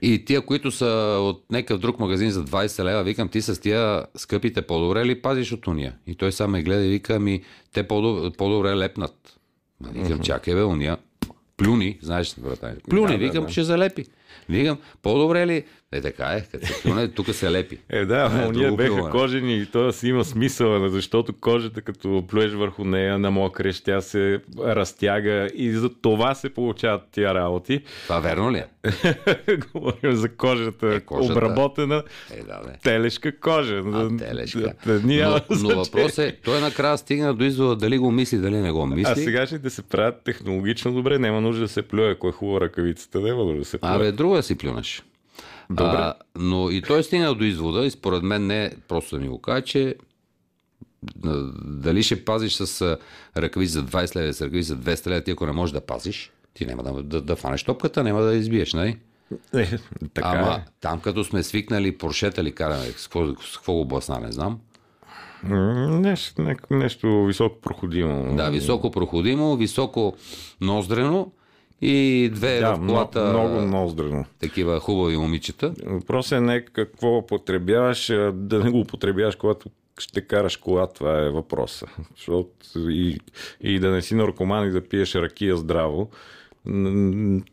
[0.01, 4.05] И тия, които са от някакъв друг магазин за 20 лева, викам, ти с тия
[4.15, 5.95] скъпите по-добре ли пазиш от уния?
[6.07, 7.41] И той сам ме гледа и вика, ми,
[7.73, 9.39] те по-добре, по-добре лепнат.
[9.93, 10.97] Викам, чакай бе, уния,
[11.57, 13.51] плюни, знаеш, брата, плюни, Да, да, викам, да.
[13.51, 14.05] ще залепи.
[14.49, 15.63] Викам, по-добре ли?
[15.93, 17.77] Е, така е, като се плюне, тук се лепи.
[17.89, 19.11] Е, да, е ние беха плюване.
[19.11, 24.39] кожени и то си има смисъл, защото кожата, като плюеш върху нея, намокреш, тя се
[24.59, 27.81] разтяга и за това се получават тия работи.
[28.03, 28.65] Това верно ли е?
[29.65, 31.33] Говорим за кожата, Е, кожата.
[31.33, 32.73] обработена Е, да, бе.
[32.83, 33.83] телешка кожа.
[33.85, 34.73] А, телешка.
[34.85, 38.55] Да, да, Но, но въпрос е, той накрая стигна до извода дали го мисли, дали
[38.55, 39.11] не го мисли.
[39.11, 43.19] А сегашните се правят технологично добре, няма нужда да се плюе, ако е хубава ръкавицата,
[43.19, 43.91] няма нужда да се плюе.
[43.91, 45.03] Абе, друго да си плюнеш.
[45.75, 45.97] Добре.
[45.97, 49.41] А, но и той стигна до извода, и според мен не просто да ми го
[49.41, 49.95] каже, че
[51.65, 52.97] дали ще пазиш с а,
[53.37, 56.31] ръкавици за 20 лева, с ръкавици за 200 лева, ти ако не можеш да пазиш,
[56.53, 58.97] ти няма да, да, да фанеш топката, няма да избиеш, нали?
[59.53, 59.67] Е,
[60.13, 60.71] така Ама е.
[60.81, 64.59] там като сме свикнали поршета ли караме, с какво, го блъсна, не знам.
[65.43, 68.35] Нещо, не- нещо високо проходимо.
[68.35, 70.15] Да, високо проходимо, високо
[70.61, 71.31] ноздрено
[71.81, 74.25] и две да в много, колата много ноздрено.
[74.39, 75.73] такива хубави момичета.
[75.85, 81.29] Въпросът е не какво употребяваш, да не го употребяваш, когато ще караш кола, това е
[81.29, 81.87] въпроса.
[82.15, 82.49] Защото
[82.89, 83.19] и,
[83.61, 86.09] и да не си наркоман и да пиеш ракия здраво,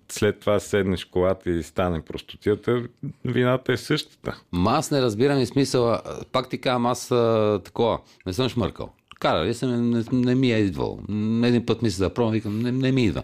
[0.08, 2.82] след това седнеш колата и стане простотията,
[3.24, 4.40] вината е същата.
[4.52, 6.00] Ма аз не разбирам и смисъла.
[6.32, 8.90] Пак ти казвам, аз а, такова, не съм шмъркал.
[9.20, 10.98] Карали съм, не, не ми е идвал.
[11.44, 13.22] Един път мисля да пробвам, викам, не, не ми идва.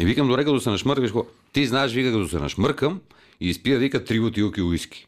[0.00, 1.10] И викам, добре, като се нашмъркаш,
[1.52, 3.00] ти знаеш, вика, като се нашмъркам
[3.40, 5.06] и изпия, вика, три бутилки уиски.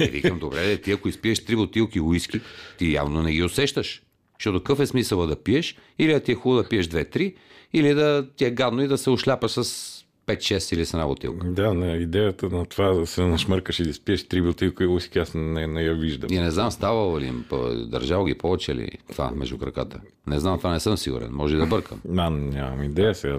[0.00, 2.40] И викам, добре, де, ти ако изпиеш три бутилки уиски,
[2.78, 4.02] ти явно не ги усещаш.
[4.38, 5.76] Защото какъв е смисъла да пиеш?
[5.98, 7.34] Или да ти е хубаво да пиеш две-три,
[7.72, 9.97] или да ти е гадно и да се ошляпаш с
[10.28, 11.46] 5-6 или с една бутилка.
[11.46, 15.18] Да, не, идеята на това да се нашмъркаш и да спиеш три бутилки и уиски,
[15.18, 16.32] аз не, не я виждам.
[16.32, 17.44] И не знам, ставало ли им,
[17.86, 20.00] държал ги повече ли това между краката.
[20.26, 21.28] Не знам, това не съм сигурен.
[21.32, 22.00] Може да бъркам.
[22.18, 23.38] А, нямам идея сега.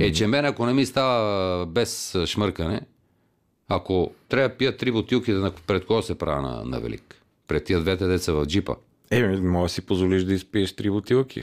[0.00, 2.80] Е, че мен ако не ми става без шмъркане,
[3.68, 7.22] ако трябва да пия три бутилки, да пред кого се правя на, на велик?
[7.48, 8.74] Пред тия двете деца в джипа.
[9.10, 11.42] Е, може да си позволиш да изпиеш три бутилки.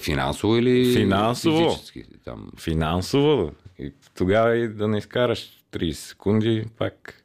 [0.00, 1.70] Финансово или Финансово.
[1.70, 2.04] физически?
[2.24, 2.50] Там.
[2.58, 3.52] Финансово.
[3.80, 7.24] И тогава и да не изкараш 30 секунди, пак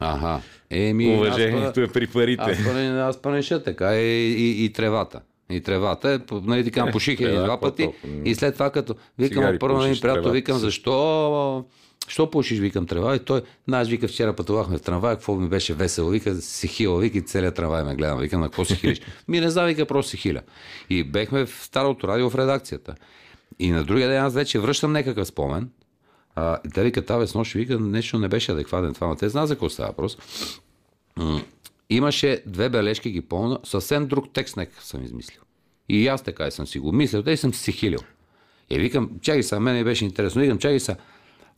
[0.00, 0.40] Ага.
[0.70, 2.42] Еми, уважението аз е при парите.
[2.42, 5.20] Аз не, аз ще така е и, и, тревата.
[5.50, 7.88] И тревата е, нали така, Е, пуших един два какво пъти
[8.24, 11.64] и след това като викам първо на един пушиш, приятел, викам защо
[12.08, 13.16] Що пушиш, викам трева?
[13.16, 16.98] И той, знаеш, вика, вчера пътувахме в трамвай, какво ми беше весело, вика, си хила,
[16.98, 19.00] вика, и целият трамвай ме гледам, вика, на какво си хилиш?
[19.28, 20.40] Ми не знам, вика, просто си хиля.
[20.90, 22.94] И бехме в старото радио в редакцията.
[23.58, 25.70] И на другия ден аз вече връщам някакъв спомен.
[26.34, 29.46] А, те вика, тази с нощ, вика, нещо не беше адекватен това, но те знае
[29.46, 30.18] за какво става въпрос.
[31.90, 35.40] Имаше две бележки, ги помня, съвсем друг текст нека съм измислил.
[35.88, 38.00] И аз така и съм си го мислил, те съм си хилил.
[38.70, 40.40] И викам, чакай са, мен беше интересно.
[40.40, 40.96] Викам, чакай са,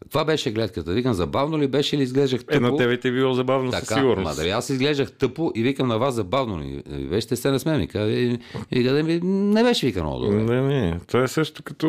[0.08, 0.92] това беше гледката.
[0.92, 2.56] Викам, забавно ли беше или изглеждах тъпо?
[2.56, 4.24] Е, на тебе ти е било забавно със Така, сигурност.
[4.28, 6.82] ма дали аз изглеждах тъпо и викам на вас забавно ли?
[6.88, 7.80] Вие ще се насмеем.
[7.80, 8.38] И
[8.72, 10.36] вика, ми, не беше вика много добре.
[10.36, 11.00] Не, не.
[11.06, 11.86] Това е също като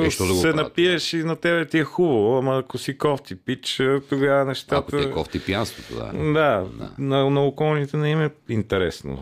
[0.00, 0.56] Е, да се правят?
[0.56, 4.98] напиеш и на тебе ти е хубаво, ама ако си кофти пич, тогава Ако нещата...
[4.98, 6.32] ти е кофти пиянството, да.
[6.32, 6.64] Да,
[6.98, 9.18] на, на околните не им е интересно.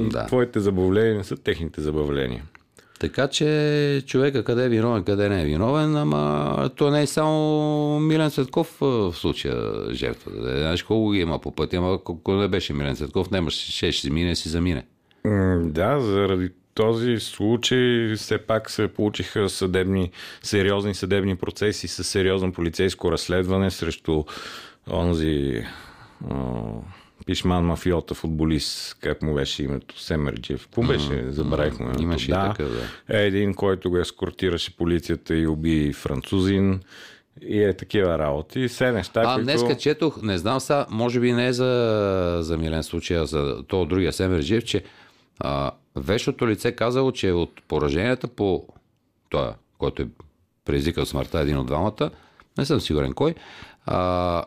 [0.00, 0.26] да.
[0.26, 2.42] Твоите забавления са техните забавления.
[2.98, 8.00] Така че човека къде е виновен, къде не е виновен, ама то не е само
[8.00, 10.38] Милен Цветков а, в случая жертвата.
[10.38, 13.92] Е, Знаеш колко ги има по пътя, ама ако не беше Милен Цветков, нямаш, ще,
[13.92, 14.86] ще мине, си замине.
[15.62, 20.10] Да, заради този случай все пак се получиха съдебни,
[20.42, 24.24] сериозни съдебни процеси с сериозно полицейско разследване срещу
[24.90, 25.64] онзи
[27.26, 30.64] пишман мафиота футболист, как му беше името, Семерджиев.
[30.64, 31.30] Какво беше?
[31.30, 31.84] Забравихме.
[31.86, 32.02] името.
[32.02, 32.48] имаше да.
[32.48, 33.18] такъв, да.
[33.18, 36.80] Е един, който го ескортираше полицията и уби французин.
[37.42, 38.60] И е такива работи.
[38.60, 39.44] И Все неща, А, които...
[39.44, 43.62] днеска четох, не знам са, може би не е за, за Милен случай, а за
[43.68, 44.82] то другия Семерджиев, че
[45.40, 48.66] а, вещото лице казало, че от пораженията по
[49.28, 50.08] това, който е
[50.64, 52.10] предизвикал смъртта един от двамата,
[52.58, 53.34] не съм сигурен кой,
[53.86, 54.44] а,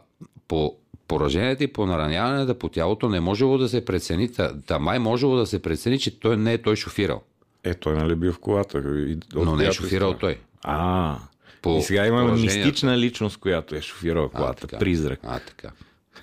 [0.48, 0.76] по
[1.12, 5.36] пораженията и по нараняването по тялото не можело да се прецени, та, та май можело
[5.36, 7.22] да се прецени, че той не е той шофирал,
[7.64, 8.78] Е, той нали бил в колата.
[8.78, 10.38] И но не е шофирал той.
[10.64, 11.18] А,
[11.62, 14.68] По и сега имаме мистична личност, която е шофирала колата.
[14.68, 14.80] така.
[14.80, 15.20] Призрак.
[15.24, 15.72] А, така.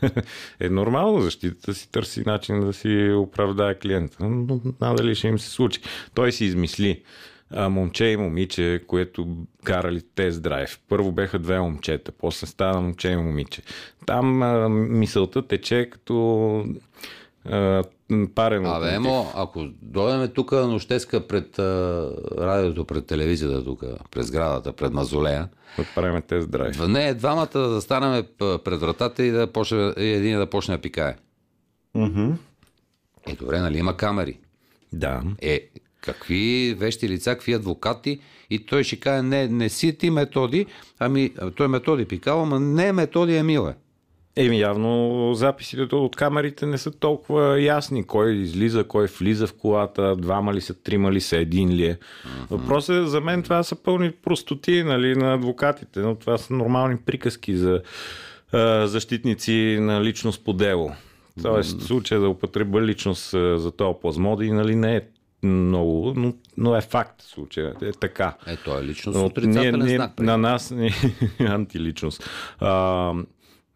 [0.61, 4.17] е нормално, защитата си търси начин да си оправдае клиента.
[4.21, 5.81] Но надали ще им се случи.
[6.15, 7.03] Той си измисли
[7.51, 9.27] а, момче и момиче, което
[9.65, 10.81] карали тест драйв.
[10.89, 13.63] Първо беха две момчета, после стана момче и момиче.
[14.07, 16.65] Там а, мисълта тече като
[17.45, 17.83] а,
[18.35, 21.63] парен Абе, емо, ако дойдем тук нощеска пред а,
[22.39, 26.77] радиото, пред телевизията тук, през сградата, пред мазолея, Да правим тест драйв.
[26.77, 30.77] в не, двамата да застанем п- пред вратата и да почне, и един да почне
[30.77, 31.17] да пикае.
[33.27, 34.39] Е, добре, нали има камери?
[34.93, 35.23] Да.
[35.43, 35.69] Е,
[36.01, 40.67] какви вещи лица, какви адвокати и той ще каже, не, не си ти методи,
[40.99, 43.75] ами той методи пикал, ама не методи Емиле.
[44.41, 48.05] Еми, явно записите от камерите не са толкова ясни.
[48.07, 51.99] Кой излиза, кой влиза в колата, двама ли са, трима ли са, един ли е.
[52.51, 56.97] Въпросът е, за мен това са пълни простоти нали, на адвокатите, но това са нормални
[56.97, 57.83] приказки за
[58.53, 60.93] а, защитници на личност по дело.
[61.43, 65.01] Тоест, случая да употреба личност за този плазмоди, нали, не е
[65.43, 67.75] много, но, но е факт случая.
[67.83, 68.37] Е така.
[68.47, 70.17] Е, той е лично с Но отрицателен знак.
[70.17, 70.91] при- на нас ни
[71.41, 72.31] антиличност.
[72.59, 72.71] А,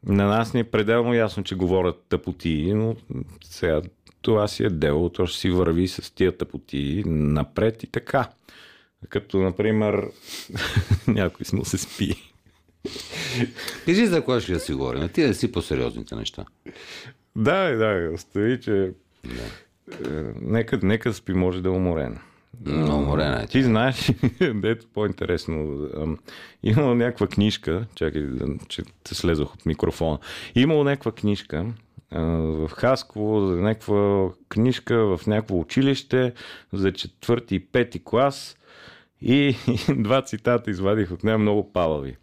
[0.07, 2.97] на нас ни е пределно ясно, че говорят тъпоти, но
[3.45, 3.83] сега
[4.23, 8.29] това си е дело, то ще си върви с тия тъпоти напред и така.
[9.09, 10.07] Като, например,
[11.07, 12.15] някой му се спи.
[13.85, 15.09] Кажи за кое ще си говорим.
[15.09, 16.45] Ти да си по-сериозните неща.
[17.37, 18.91] Да, да, остави, че е,
[20.41, 22.19] нека, нека спи, може да е уморен.
[22.67, 23.47] Много уморена е.
[23.47, 24.13] Ти знаеш,
[24.55, 25.89] дето по-интересно,
[26.63, 28.29] имало някаква книжка, чакай,
[28.69, 30.19] че се слезах от микрофона,
[30.55, 31.67] имало някаква книжка
[32.13, 36.33] в Хасково, за някаква книжка в някакво училище
[36.73, 38.57] за четвърти и пети клас
[39.23, 39.57] и
[39.97, 42.17] два цитата извадих от нея много палави.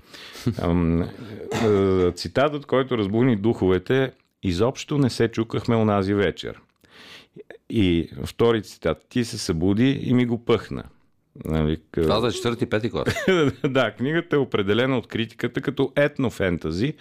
[2.15, 4.12] Цитатът, който разбуни духовете,
[4.43, 6.62] изобщо не се чукахме онази вечер.
[7.70, 9.06] И втори цитат.
[9.10, 10.84] Ти се събуди и ми го пъхна.
[11.46, 12.02] Нали, къ...
[12.02, 13.16] Това за четвърти, пети клас.
[13.64, 16.94] да, книгата е определена от критиката като етнофентази,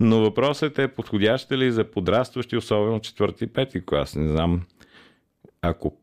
[0.00, 4.14] но въпросът е подходяща ли за подрастващи, особено четвърти и пети клас.
[4.14, 4.62] Не знам,
[5.62, 5.96] ако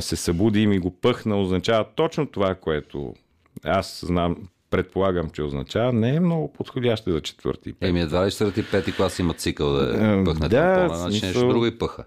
[0.00, 3.14] се събуди и ми го пъхна, означава точно това, което
[3.64, 7.90] аз знам, предполагам, че означава, не е много подходяща за четвърти и пети.
[7.90, 11.48] Еми, едва ли четвърти, пети клас има цикъл да Е, пъхне да, тампона, значи нещо
[11.48, 12.04] друго и пъха.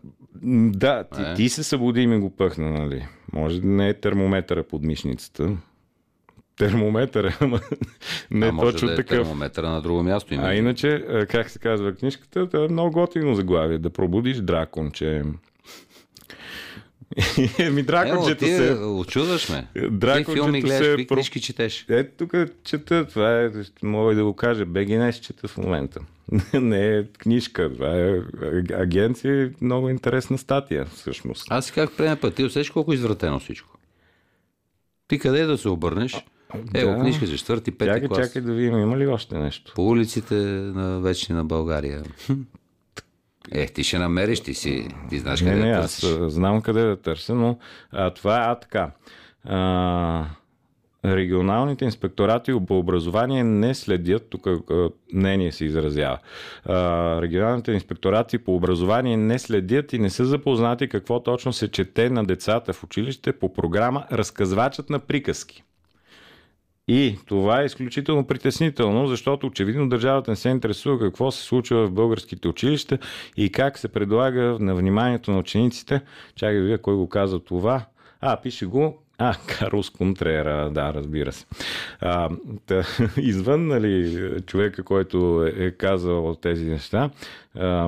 [0.71, 1.33] Да, ти, Е.
[1.33, 3.07] ти се събуди и ми го пъхна, нали?
[3.33, 5.49] Може да не е термометъра под мишницата.
[6.57, 7.59] Термометър, ама
[8.31, 9.17] не а е може точно да е такъв.
[9.17, 10.33] термометъра на друго място.
[10.33, 10.43] Има.
[10.43, 13.77] А иначе, а, как се казва книжката, това е много готино заглавие.
[13.77, 15.23] Да пробудиш дракон, че
[17.59, 18.73] Еми, Е, дракончето ти се...
[18.73, 19.67] очудваш ме.
[19.89, 21.85] Дракончето филми гледаш, се какви про- книжки четеш.
[21.89, 22.31] Ето тук
[22.63, 23.49] чета, това е,
[23.83, 25.99] мога и да го кажа, БГНС чета в момента.
[26.53, 28.21] Не е книжка, това е
[28.73, 31.47] агенция, много интересна статия всъщност.
[31.49, 33.77] Аз си как предния път, ти усещаш колко е извратено всичко.
[35.07, 36.25] Ти къде е да се обърнеш?
[36.73, 36.99] Ево, Да.
[36.99, 38.19] книжка за четвърти, пети Чакай, клас.
[38.19, 39.71] чакай да видим, има ли още нещо?
[39.75, 42.03] По улиците на вечни на България.
[43.51, 46.17] Е, ти ще намериш, ти си, ти знаеш Не, къде не, да аз търсиш.
[46.19, 47.57] а, знам къде да търся, но
[47.91, 48.91] а, това е а, така.
[49.43, 50.25] А,
[51.05, 54.47] регионалните инспекторати по образование не следят, тук
[55.13, 56.17] мнение се изразява,
[56.65, 62.09] а, регионалните инспекторати по образование не следят и не са запознати какво точно се чете
[62.09, 65.63] на децата в училище по програма Разказвачът на приказки.
[66.91, 71.91] И това е изключително притеснително, защото очевидно държавата не се интересува какво се случва в
[71.91, 72.97] българските училища
[73.37, 76.01] и как се предлага на вниманието на учениците.
[76.35, 77.85] Чакай да видя кой го каза това.
[78.21, 79.03] А, пише го.
[79.19, 81.45] А, Карлос Контрера, да, разбира се.
[82.01, 82.29] А,
[82.65, 82.83] та,
[83.17, 87.09] извън, нали, човека, който е, е казал тези неща,
[87.55, 87.87] а,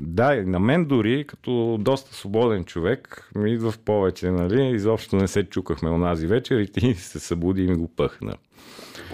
[0.00, 5.16] да, и на мен дори, като доста свободен човек, ми идва в повече, нали, изобщо
[5.16, 8.34] не се чукахме онази вечер и ти се събуди и ми го пъхна.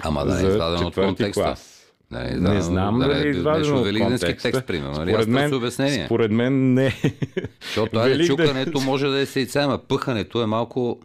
[0.03, 1.43] Ама да не е за извадено от контекста.
[1.43, 1.71] клас.
[2.11, 4.51] Да, е Не знам да дали не е извадено от контекста.
[4.51, 4.93] текст, примерно.
[4.93, 5.11] нали?
[5.11, 6.05] Според Аз мен, обяснение.
[6.07, 6.93] според мен не.
[7.63, 11.01] Защото Великден- чукането може да е сейца, ама пъхането е малко...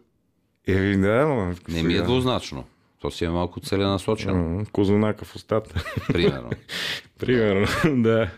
[0.68, 1.56] Еми да, но...
[1.70, 2.64] Не ми е двузначно.
[3.02, 5.84] То си е малко целенасочено, Козунака в устата.
[6.08, 6.50] примерно.
[7.20, 7.68] Примерно,
[8.04, 8.30] да.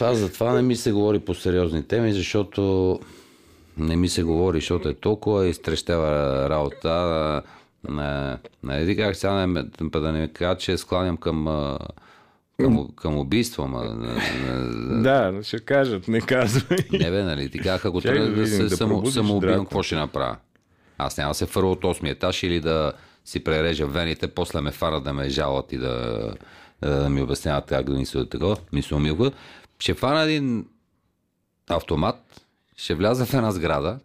[0.00, 3.00] Аз затова не ми се говори по сериозни теми, защото
[3.78, 7.42] не ми се говори, защото е толкова изтрещава работа.
[7.88, 9.46] Не, не, как сега
[10.00, 11.48] да не кажа, че скланям към,
[12.60, 13.84] към, към убийство, ама
[15.02, 16.78] Да, ще кажат, не казвай.
[16.92, 20.36] не бе, нали, ти казах, ако трябва да се да само, самоубивам, какво ще направя?
[20.98, 22.92] Аз няма да се фърва от 8 етаж или да
[23.24, 26.34] си прережа вените, после ме фара да ме жалят и да,
[26.82, 29.30] да ми обясняват как да мисля такова, мисломилка.
[29.78, 30.66] Ще фана един
[31.68, 33.98] автомат, ще вляза в една сграда,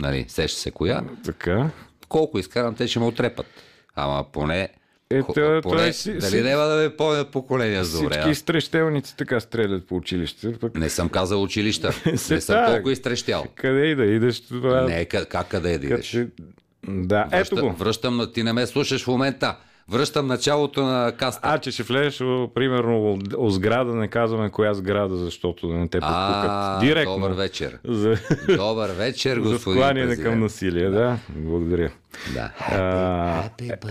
[0.00, 1.70] нали, сеща се коя, Така.
[2.08, 3.46] колко изкарам, те ще ме отрепат.
[3.94, 4.68] Ама поне,
[5.10, 8.12] Е, това- поне това е си- дали си- няма да ме помнят поколения за добре.
[8.12, 10.52] Всички изтрещелници така стрелят по училище.
[10.52, 13.44] Пък Не съм казал училища, не съм толкова изтрещял.
[13.54, 14.82] къде и да идеш това?
[14.82, 16.06] Не, как, как къде да идеш?
[16.06, 16.28] че-
[16.88, 17.74] Да, ето Връщам, го.
[17.74, 18.32] връщам на...
[18.32, 19.56] Ти не ме слушаш в момента.
[19.90, 21.40] Връщам началото на каста.
[21.42, 22.18] А, че ще влезеш,
[22.54, 26.80] примерно, о сграда, не казваме коя сграда, защото не те подпукат.
[26.80, 27.14] Директно.
[27.14, 27.78] добър вечер.
[27.84, 28.16] За,
[28.56, 30.22] Добър вечер, за господин президент.
[30.22, 31.18] към насилие, да.
[31.28, 31.90] Благодаря.
[32.34, 32.50] Да.
[32.58, 33.42] А,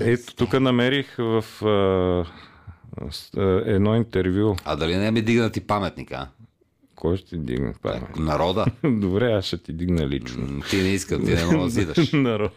[0.02, 2.26] ето, тук намерих в а,
[3.66, 4.56] едно интервю.
[4.66, 6.28] А дали не ми дигнати паметника?
[7.06, 8.16] Кой ще ти дигне памет?
[8.16, 8.66] Народа?
[8.84, 10.62] Добре, аз ще ти дигна лично.
[10.70, 11.94] Ти не искам, ти не мога да.
[12.14, 12.52] Народ.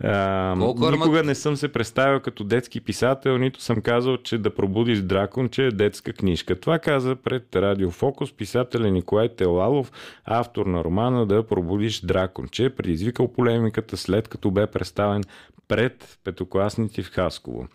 [0.00, 4.38] А, Колко никога армат- не съм се представил като детски писател, нито съм казал, че
[4.38, 6.60] да пробудиш дракон, че е детска книжка.
[6.60, 9.92] Това каза пред Радио Фокус писателя Николай Телалов,
[10.24, 15.22] автор на романа Да пробудиш дракон, че е предизвикал полемиката след като бе представен
[15.68, 17.66] пред петокласници в Хасково.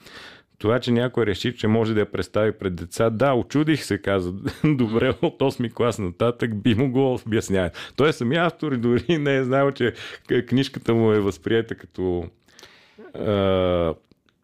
[0.60, 4.34] Това, че някой реши, че може да я представи пред деца, да, очудих се, каза.
[4.64, 7.70] Добре, от 8 клас нататък би му го обяснява.
[7.96, 9.94] Той е самия автор и дори не е знал, че
[10.48, 12.26] книжката му е възприета като
[13.14, 13.94] а,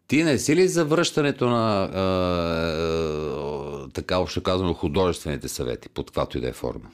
[0.08, 6.06] Ти не си ли за връщането на а, а, така общо казано художествените съвети, под
[6.06, 6.90] каквато и да е форма?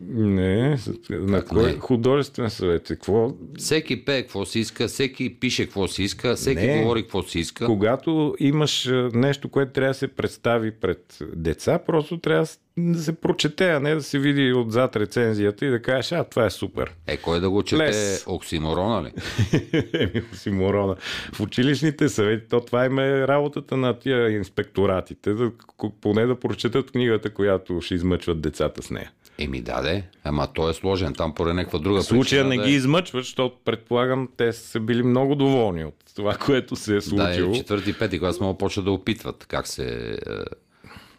[0.00, 0.78] Не,
[1.10, 1.78] на Как кой не?
[1.78, 2.82] художествен съвет?
[2.88, 3.34] Какво?
[3.58, 6.78] Всеки пее какво си иска, всеки пише какво си иска, всеки Не.
[6.78, 7.66] говори какво си иска.
[7.66, 13.70] Когато имаш нещо, което трябва да се представи пред деца, просто трябва да се прочете,
[13.70, 16.94] а не да се види отзад рецензията и да кажеш, а, това е супер.
[17.06, 17.82] Е, кой да го чете?
[17.82, 18.24] Лес.
[18.26, 19.12] Оксиморона ли?
[19.92, 20.96] Еми, Симорона.
[21.32, 25.50] В училищните съвети, то това им е работата на тия инспекторатите, да,
[26.00, 29.10] поне да прочетат книгата, която ще измъчват децата с нея.
[29.38, 32.64] Еми даде, ама той е сложен там поради някаква друга В случая не причина.
[32.64, 32.76] ги да е.
[32.76, 37.02] измъчват, защото предполагам, те са били много доволни от това, което се е Да, и
[37.02, 37.52] случило.
[37.52, 40.16] в четвърти, пети клас могат почва да опитват как се е,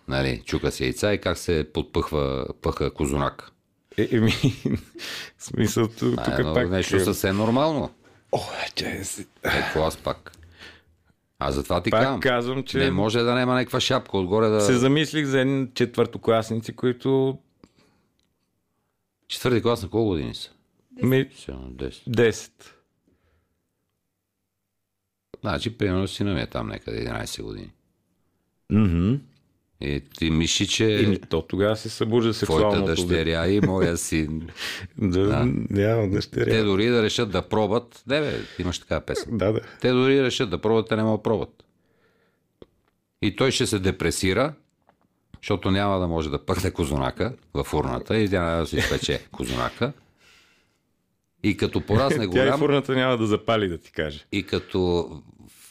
[0.08, 3.52] нали, чука се яйца и как се подпъхва пъха козунак.
[3.98, 4.34] Е, еми,
[5.40, 6.70] смисъл, тук А, но пак...
[6.70, 7.90] нещо съвсем нормално.
[8.32, 8.40] О,
[8.76, 10.32] че, си- Е, клас пак.
[11.40, 12.20] А затова ти пак казвам.
[12.20, 14.62] казвам, че Не може да няма някаква шапка отгоре да...
[14.62, 17.38] се замислих за едни четвъртокласници, които
[19.28, 20.50] Четвърти клас на колко години са?
[21.04, 21.30] ми...
[21.36, 22.10] Сигурно 10.
[22.10, 22.52] 10.
[25.42, 27.72] Значи, примерно, сина ми е там някъде 11 години.
[28.72, 29.16] Мгм.
[29.82, 32.86] И ти мислиш, че Еми, то тогава се събужда твоята сексуалното.
[32.86, 34.50] дъщеря и моя син.
[34.98, 36.52] Да, няма дъщеря.
[36.52, 38.04] Те дори да решат да пробват.
[38.08, 39.38] Не, бе, имаш такава песен.
[39.38, 39.60] Да, да.
[39.82, 41.64] Те дори решат да пробват, те не могат да пробват.
[43.22, 44.54] И той ще се депресира,
[45.46, 49.20] защото няма да може да пъхне козунака в урната и тя няма да си изпече
[49.32, 49.94] козунака.
[51.44, 54.26] И като порасне Тя и голям, фурната няма да запали, да ти каже.
[54.32, 55.10] и като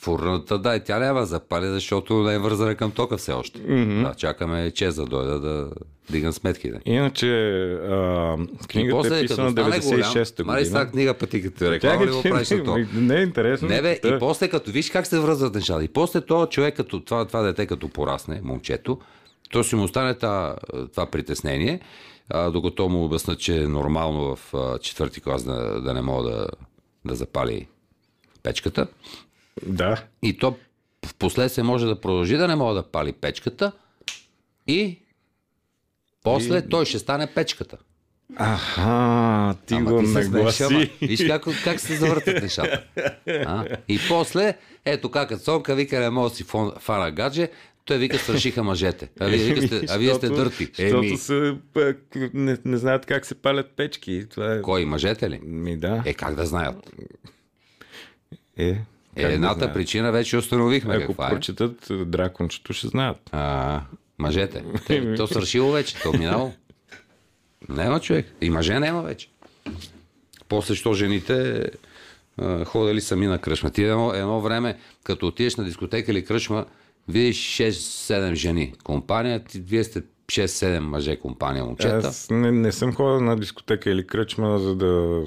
[0.00, 3.58] фурната, да, и тя няма да запали, защото не е вързана към тока все още.
[3.60, 4.02] Mm-hmm.
[4.08, 5.70] Да, чакаме чест да дойда да
[6.10, 6.80] дигам сметките.
[6.84, 7.28] Иначе
[7.72, 8.36] а,
[8.68, 10.90] книгата после, е писана стане голям, 96-та Мари с тази година.
[10.90, 12.78] книга пъти като реклама ли го правиш на то?
[12.94, 13.68] не е интересно.
[13.68, 15.84] Не бе, Та- и после като виж как се връзват нещата.
[15.84, 18.98] И после то човек, като това, това дете като порасне, момчето,
[19.50, 20.56] то си му остане това,
[20.92, 21.80] това притеснение,
[22.28, 26.30] а, докато му обяснат, че е нормално в а, четвърти клас да, да не мога
[26.30, 26.48] да,
[27.04, 27.66] да запали
[28.42, 28.86] печката.
[29.66, 30.04] Да.
[30.22, 30.56] И то
[31.06, 33.72] в последствие може да продължи да не може да пали печката
[34.66, 34.98] и
[36.22, 36.68] после и...
[36.68, 37.76] той ще стане печката.
[38.36, 40.90] Аха, ти Ама го ти нагласи.
[41.02, 42.84] Виж как, как се завъртат нещата.
[43.26, 43.66] А?
[43.88, 47.48] И после, ето как Цонка вика, не мога да си фон- фана гадже,
[47.84, 49.08] той вика, свършиха мъжете.
[49.20, 50.68] А вие, вика, сте, а вие сте дърти.
[50.74, 51.56] Защото са,
[52.34, 54.24] не, не знаят как се палят печки.
[54.30, 54.62] Това е...
[54.62, 55.40] кой, мъжете ли?
[55.42, 56.02] Ми да.
[56.06, 56.90] Е, как да знаят?
[58.56, 58.68] Е,
[59.16, 59.74] Е, да едната знаят?
[59.74, 61.30] причина вече установихме Ако каква е.
[61.30, 63.16] прочетат дракончето, ще знаят.
[63.32, 63.80] А,
[64.18, 64.64] мъжете.
[64.86, 66.54] Те, то свършило вече, то минало.
[67.68, 68.26] Нема човек.
[68.40, 69.28] И мъже няма вече.
[70.48, 71.64] После, що жените
[72.38, 73.70] а, ходили сами на кръчма.
[73.70, 76.66] Ти едно, едно време, като отидеш на дискотека или кръчма,
[77.08, 78.72] видиш 6-7 жени.
[78.84, 82.08] Компания, ти, вие сте 6-7 мъже компания, момчета.
[82.08, 85.22] Аз не, не съм ходил на дискотека или кръчма, за да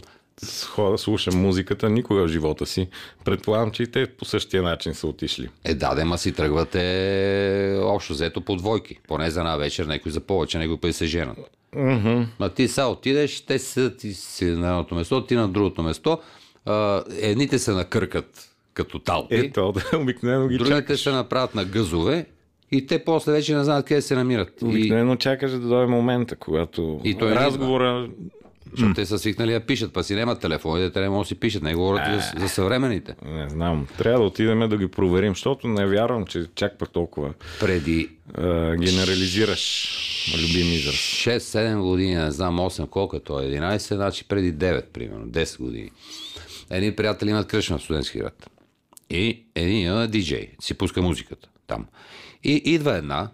[0.69, 2.87] хода, слушам музиката никога в живота си.
[3.25, 5.49] Предполагам, че и те по същия начин са отишли.
[5.63, 8.99] Е, да, да, ма си тръгвате общо взето по двойки.
[9.07, 11.37] Поне за една вечер, някой за повече, някой пък се женат.
[11.75, 12.25] Mm-hmm.
[12.39, 16.19] Ма ти са отидеш, те си, ти си на едното место, ти на другото место.
[16.65, 18.46] А, едните се накъркат
[18.77, 21.03] като талпи, Ето, да, обикновено ги другите чакаш.
[21.03, 22.25] се направят на гъзове
[22.71, 24.61] и те после вече не знаят къде се намират.
[24.61, 28.09] И, Обикновено чакаш да дойде момента, когато И той разговора...
[28.71, 31.35] защото те са свикнали да пишат, па си нямат телефони, те не могат да си
[31.35, 31.63] пишат.
[31.63, 33.15] Не говорят и за, за съвременните.
[33.25, 33.87] Не знам.
[33.97, 38.75] Трябва да отидем да ги проверим, защото не вярвам, че чак пък толкова Преди а,
[38.75, 39.93] генерализираш
[40.33, 40.95] любим израз.
[40.95, 45.89] 6-7 години, не знам 8 колко е то, 11, значи преди 9, примерно, 10 години.
[46.69, 48.49] Едни приятели имат кръчма в студентски град.
[49.09, 51.85] И един диджей, си пуска музиката там.
[52.43, 53.29] И идва една,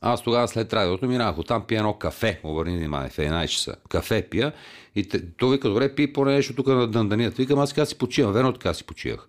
[0.00, 3.76] аз тогава след радиото минах оттам пия едно кафе, обърни внимание, в 11 часа.
[3.88, 4.52] Кафе пия
[4.94, 7.36] и той вика, добре, пи поне нещо тук на дънданията.
[7.36, 9.28] Викам, аз така си почивам, верно така си почивах.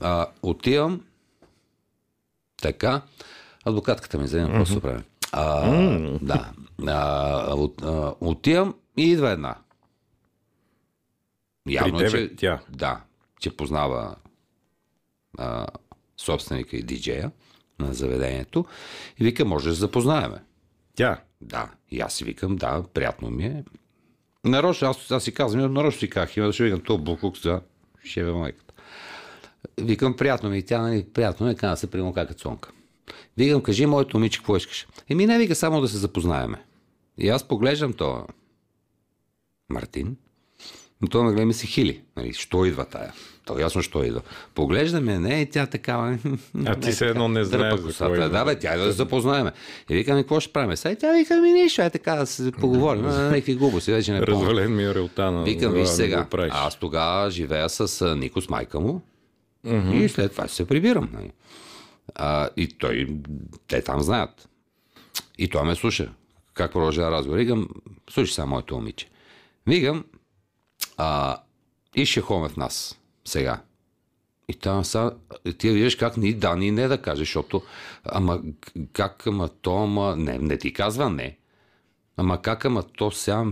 [0.00, 1.00] А, отивам,
[2.62, 3.02] така,
[3.64, 4.80] адвокатката ми вземе, какво се.
[5.32, 5.70] А,
[6.22, 6.52] да.
[6.86, 9.56] А, от, а, отивам и идва една.
[11.68, 12.60] Явно, тебе че, тя?
[12.68, 13.00] Да,
[13.40, 14.14] че познава
[15.38, 15.66] а,
[16.16, 17.30] собственика и диджея
[17.78, 18.64] на заведението.
[19.18, 20.42] И вика, може да се запознаеме.
[20.94, 21.20] Тя.
[21.40, 21.70] Да.
[21.90, 23.64] И аз си викам, да, приятно ми е.
[24.44, 27.60] Нарочно, аз, аз си казвам, нарочно си казах, има да ще викам, то буклук за
[28.04, 28.74] ще бе майката.
[29.80, 32.70] Викам, приятно ми, и тя, нали, приятно ми, каза се, приема как е цонка.
[33.36, 34.86] Викам, кажи моето момиче, какво искаш?
[35.08, 36.64] Еми, не вика само да се запознаеме.
[37.18, 38.26] И аз поглеждам то
[39.68, 40.16] Мартин,
[41.00, 42.02] но той ме гледа ми се хили.
[42.16, 43.12] Нали, що идва тая?
[43.44, 44.20] То ясно, що идва.
[44.54, 46.18] Поглеждаме, не, и тя такава.
[46.66, 48.28] А ти се едно не знаеш за кой.
[48.28, 49.52] Да, бе, тя да се запознаеме.
[49.90, 50.76] И викаме, какво ще правим?
[50.76, 53.02] Сега тя вика, ми нищо, е така да се поговорим.
[53.02, 54.40] на някакви глупости, вече не помня.
[54.40, 55.44] Развален ми е релтана.
[55.44, 59.02] Викам, виж сега, аз тогава живея с Нико с майка му
[59.92, 61.08] и след това се прибирам.
[61.12, 61.30] нали.
[62.14, 63.08] А, и той,
[63.68, 64.48] те там знаят.
[65.38, 66.10] И той ме слуша.
[66.54, 67.38] Как продължава разговор?
[67.38, 67.68] Викам,
[68.10, 69.08] слушай сега моето момиче.
[69.66, 70.04] Викам,
[70.96, 71.36] а,
[71.94, 73.62] и ще ходим в нас сега.
[74.48, 75.12] И там са,
[75.58, 77.62] ти виждаш как ни да, ни не да кажеш, защото
[78.04, 78.40] ама
[78.92, 81.36] как, ама то, ама не, не ти казва не.
[82.16, 83.44] Ама как, ама то сега...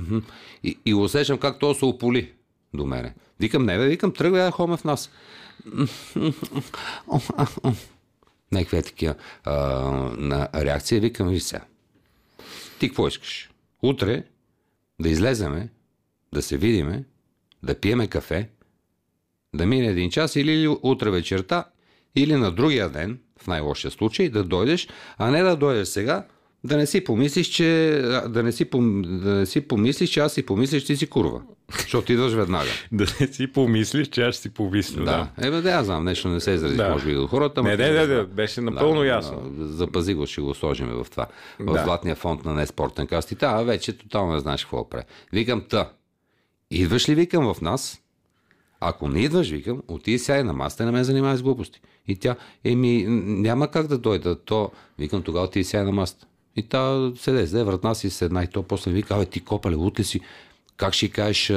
[0.65, 2.33] И, и усещам как то се ополи
[2.75, 3.15] до мене.
[3.41, 5.11] Викам, не бе, викам, тръгвай да ходим в нас.
[8.53, 9.15] Някакви е такива
[10.19, 11.01] на реакция.
[11.01, 11.65] Викам, виж сега.
[12.79, 13.51] Ти какво искаш?
[13.83, 14.25] Утре
[15.01, 15.69] да излеземе,
[16.33, 17.05] да се видиме,
[17.63, 18.49] да пиеме кафе,
[19.55, 21.65] да мине един час или утре вечерта,
[22.17, 24.89] или на другия ден, в най-лошия случай, да дойдеш,
[25.19, 26.27] а не да дойдеш сега,
[26.65, 29.03] да не си помислиш, че да не си, пом...
[29.03, 31.43] да не си помислиш, че аз си помислиш, че си курва.
[31.79, 32.69] Защото идваш веднага.
[32.93, 35.05] да не си помислиш, че аз си помисля.
[35.05, 35.31] Да.
[35.39, 35.49] да.
[35.49, 36.91] Ебе, да, аз знам, нещо не се изрази, Да.
[36.91, 37.63] може би до хората.
[37.63, 39.41] Не, не, не, не, беше напълно ясно.
[39.51, 41.27] Да, запази го, ще го сложим в това.
[41.59, 41.83] В Да.
[41.85, 43.33] златния фонд на неспортен каст.
[43.33, 45.05] И та, вече тотално не знаеш какво прави.
[45.33, 45.91] Викам, та,
[46.71, 48.01] идваш ли, викам, в нас?
[48.81, 51.81] Ако не идваш, викам, отиди сяй на масата и не ме занимавай с глупости.
[52.09, 54.37] И тя, еми, няма как да дойда.
[54.37, 56.27] То, викам, тогава отиди сяй на масата.
[56.57, 60.01] И та седе, седе, вратна си седна и то после вика, абе ти копале, лут
[60.01, 60.21] ли си?
[60.77, 61.51] Как ще кажеш,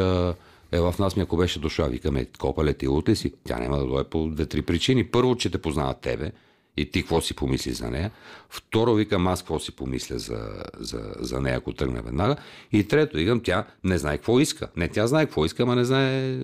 [0.71, 3.33] е в нас ми ако беше дошла, викаме, копале ти лут ли си?
[3.43, 5.03] Тя няма да дойде по две-три причини.
[5.03, 6.31] Първо, че те познава тебе
[6.77, 8.11] и ти какво си помисли за нея.
[8.49, 12.35] Второ, викам аз какво си помисля за, за, за нея, ако тръгне веднага.
[12.71, 14.67] И трето, викам, тя не знае какво иска.
[14.75, 16.39] Не, тя знае какво иска, ама не знае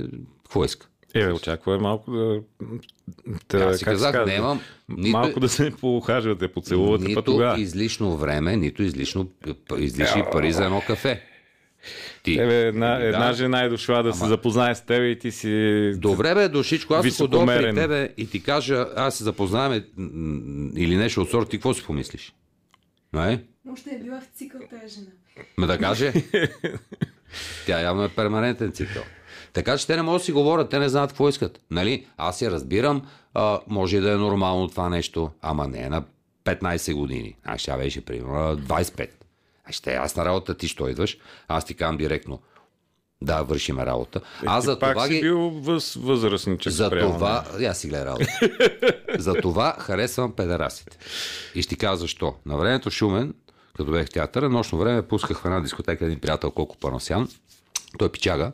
[0.49, 0.87] какво иска.
[1.13, 2.41] Е, очаква малко да...
[3.49, 4.33] да Аз си казах, казва?
[4.33, 7.59] нямам нито- Малко да се поухажвате, поцелувате, па нито тогава.
[7.59, 9.29] излишно време, нито излишно,
[9.77, 11.21] излишни пари за едно кафе.
[12.23, 13.33] Ти, Тебе една, Еми, една да.
[13.33, 15.91] жена е дошла да се запознае с теб и ти си...
[15.95, 19.85] Добре бе, душичко, аз ако дойда при тебе и ти кажа, аз се запознаваме
[20.75, 22.33] или нещо от сорта, ти какво си помислиш?
[23.13, 23.43] Не?
[23.65, 25.11] Може да е била в цикъл тази жена.
[25.57, 26.13] Ме да каже?
[27.65, 29.03] Тя явно е перманентен цикъл.
[29.53, 31.59] Така че те не могат да си говорят, те не знаят какво искат.
[31.71, 32.07] Нали?
[32.17, 33.01] Аз я разбирам,
[33.33, 36.03] а, може и да е нормално това нещо, ама не е на
[36.45, 37.35] 15 години.
[37.45, 39.09] А ще беше примерно на 25.
[39.65, 41.17] А ще е ясна работа, ти що идваш?
[41.47, 42.39] Аз ти казвам директно.
[43.21, 44.21] Да, вършиме работа.
[44.45, 45.21] Аз за Е, пак това си ги...
[45.21, 48.25] бил въз, възрастничък За спрямо това, я си гледай работа.
[49.17, 50.97] за това харесвам педерасите.
[51.55, 52.35] И ще ти кажа защо.
[52.45, 53.33] На времето Шумен,
[53.77, 57.29] като бех в театъра, нощно време пусках в една дискотека един приятел, колко паносян.
[57.97, 58.51] Той е пичага.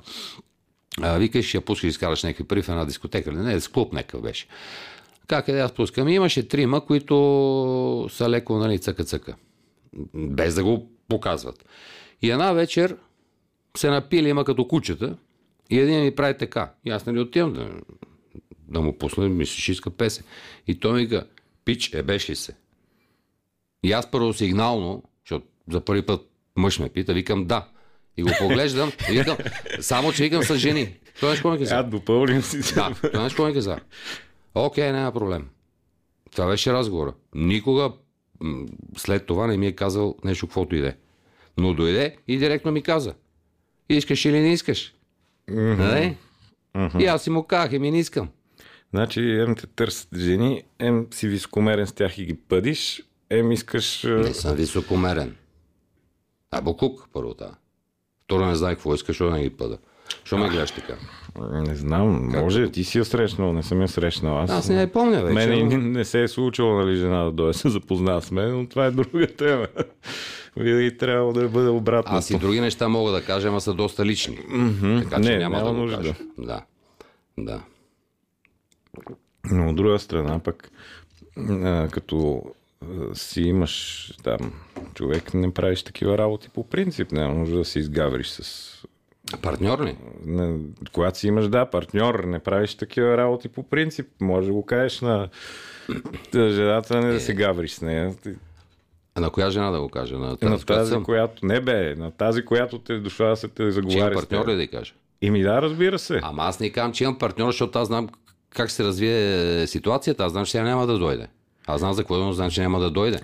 [1.01, 3.29] А, викаш, ще пускаш, изкараш някакви пари в една дискотека.
[3.29, 4.47] или Не, с клуб някакъв беше.
[5.27, 6.07] Как е аз пускам?
[6.07, 9.35] И имаше трима, които са леко, нали, цъка-цъка.
[10.13, 11.65] Без да го показват.
[12.21, 12.97] И една вечер
[13.77, 15.17] се напили, има като кучета,
[15.69, 16.71] и един ми прави така.
[16.85, 17.69] И аз нали отивам да,
[18.67, 20.25] да му пусна, мисля, ще иска песен.
[20.67, 21.25] И той ми каза,
[21.65, 22.55] пич, е беше се.
[23.83, 27.67] И аз първо сигнално, защото за първи път мъж ме пита, викам да.
[28.17, 29.37] И го поглеждам, и викам,
[29.79, 30.97] само че викам са жени.
[31.19, 31.75] Той нещо ми каза.
[31.75, 32.75] А, допълним си.
[32.75, 33.79] Да, той нещо ми каза.
[34.55, 35.47] Окей, няма проблем.
[36.31, 37.13] Това беше разговора.
[37.35, 37.91] Никога
[38.97, 40.97] след това не ми е казал нещо, каквото иде.
[41.57, 43.13] Но дойде и директно ми каза.
[43.89, 44.93] Искаш или не искаш?
[45.47, 46.17] Нали?
[46.99, 48.29] И аз си му казах, еми не искам.
[48.93, 54.03] Значи, ем те търсят жени, ем си високомерен с тях и ги пъдиш, ем искаш...
[54.03, 55.35] Не съм високомерен.
[56.51, 57.55] А Бокук, първо това.
[58.25, 59.77] Второ не знае какво искаш, защото не ги пъда.
[60.23, 60.93] Що ме гледаш така?
[61.41, 64.39] Не знам, може, ти си я срещнал, не съм я срещнал.
[64.39, 65.33] Аз, Аз не я помня вече.
[65.33, 68.67] Мене ама- не, се е случило, нали, жена да дойде се запознава с мен, но
[68.67, 69.67] това е друга тема.
[70.57, 72.17] Винаги трябва да бъде обратно.
[72.17, 74.37] Аз и други неща мога да кажа, ама са доста лични.
[75.03, 75.97] Така че Не, няма, няма да го нужда.
[75.97, 76.13] кажа.
[76.37, 76.61] Да.
[77.37, 77.61] Да.
[79.45, 80.71] Но от друга страна пък,
[81.91, 82.43] като
[83.13, 84.53] си имаш там
[84.93, 87.11] човек, не правиш такива работи по принцип.
[87.11, 88.71] Няма нужда да се изгавриш с...
[89.41, 89.97] Партньор ли?
[90.25, 90.57] Не,
[90.93, 94.07] когато си имаш, да, партньор, не правиш такива работи по принцип.
[94.21, 95.29] Може да го кажеш на
[96.33, 98.13] на жената, не да се гавриш с нея.
[99.15, 100.17] А на коя жена да го кажа?
[100.17, 101.03] На На тази, която тази, съм?
[101.03, 101.45] която...
[101.45, 104.47] Не бе, на тази, която те е дошла да се те Че заговаря с партньор
[104.47, 104.93] ли да й кажа?
[105.21, 106.19] Ими да, разбира се.
[106.23, 108.09] Ама аз не казвам, че имам партньор, защото аз знам
[108.49, 110.25] как се развие ситуацията.
[110.25, 111.27] Аз знам, че тя няма да дойде.
[111.67, 113.19] Аз знам за какво но знам, че няма да дойде.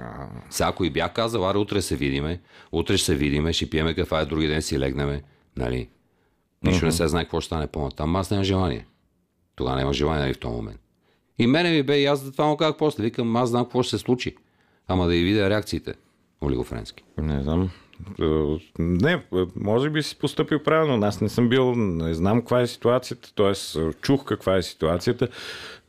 [0.49, 3.93] Сега, ако и бях казал, аре, утре се видиме, утре ще се видиме, ще пиеме
[3.93, 5.23] кафе, други ден си легнеме,
[5.57, 5.89] нали?
[6.63, 8.15] Нищо не се знае какво ще стане по-натам.
[8.15, 8.85] Аз нямам желание.
[9.55, 10.79] Тогава няма желание нали, в този момент.
[11.39, 13.03] И мене ми бе, и аз за това му казах после.
[13.03, 14.35] Викам, аз знам какво ще се случи.
[14.87, 15.93] Ама да и видя реакциите.
[16.43, 17.03] Олиго Френски.
[17.17, 17.69] Не знам.
[18.21, 18.25] Е,
[18.79, 19.21] Не, е,
[19.55, 20.97] може би си поступил правилно.
[20.97, 23.53] но Аз не съм бил, не знам каква е ситуацията, т.е.
[23.93, 25.27] чух каква е ситуацията,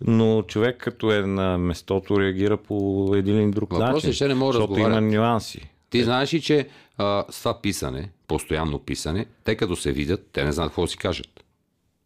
[0.00, 2.76] но човек като е на местото реагира по
[3.16, 4.10] един или друг Въпросът начин.
[4.10, 5.12] е, че не мога да защото има разговарят.
[5.12, 5.68] нюанси.
[5.90, 10.44] Ти знаеш ли, че а, с това писане, постоянно писане, те като се видят, те
[10.44, 11.44] не знаят какво си кажат.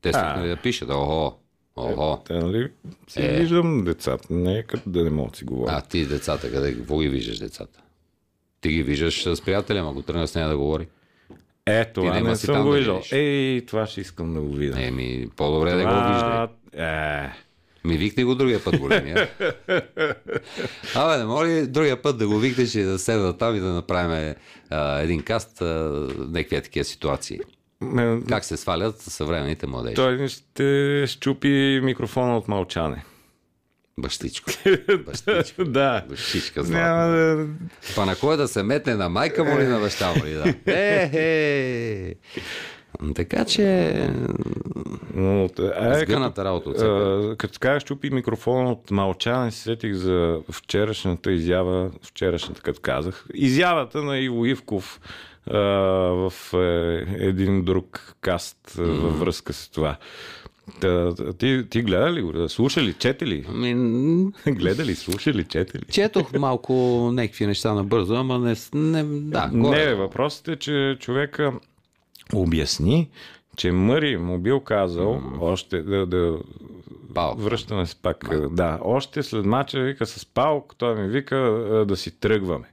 [0.03, 1.35] Те са да пишат, охо,
[1.77, 2.23] охо.
[2.27, 2.69] Те, нали,
[3.09, 3.39] си Е.
[3.41, 5.75] виждам децата, не е като да не могат да си говорят.
[5.75, 7.81] А ти децата, къде, какво ги виждаш децата?
[8.67, 10.87] Ти ги виждаш с приятеля, го тръгна с нея да говори.
[11.67, 12.95] Е, това не си съм го да виждал.
[12.95, 13.12] видиш.
[13.12, 14.83] Ей, това ще искам да го видя.
[14.83, 16.49] Еми, по-добре да го вижда.
[16.73, 17.31] Това, е,
[17.85, 19.29] Ми викни го другия път, големия.
[20.95, 23.67] Абе, не мога ли другия път да го викнеш и да седна там и да
[23.67, 24.35] направим
[24.71, 25.64] а, един каст, а,
[26.21, 27.41] някакви такива ситуации.
[27.81, 29.95] ме- Как се свалят съвременните младежи.
[29.95, 31.49] Той ще щупи
[31.83, 33.05] микрофона от мълчане.
[34.01, 34.51] Бащичко.
[35.07, 35.64] Бащичко.
[35.64, 36.05] да.
[36.09, 37.36] Бащичка Няма златна.
[37.36, 37.47] да...
[37.94, 40.32] Па на кой да се метне на майка му или на баща му ли?
[40.32, 40.55] Да.
[40.72, 42.14] Е, е.
[43.14, 44.11] Така че...
[45.14, 45.49] Но, е,
[46.05, 51.32] Сгъната работа от като, а, като казах, чупи микрофона от мълчане, се сетих за вчерашната
[51.32, 55.01] изява, вчерашната, като казах, изявата на Иво Ивков
[55.51, 59.97] а, в е, един друг каст а, във връзка с това.
[60.81, 62.49] Та, ти, ти гледа ли го?
[62.49, 62.95] Слуша ли?
[62.95, 63.47] Чете ли?
[63.49, 64.95] Ами, Гледа ли?
[64.95, 65.45] Слуша ли?
[65.45, 65.83] Чете ли?
[65.91, 66.73] четох малко
[67.12, 68.55] някакви неща набързо, ама не...
[68.75, 69.77] не да, Не, горе.
[69.77, 71.53] бе, въпросът е, че човека
[72.35, 73.09] обясни,
[73.57, 76.39] че Мъри му бил казал още да, да
[77.14, 77.41] Палк.
[77.41, 78.49] връщаме се пак.
[78.51, 82.67] Да, още след мача вика с Палк, той ми вика а, да си тръгваме.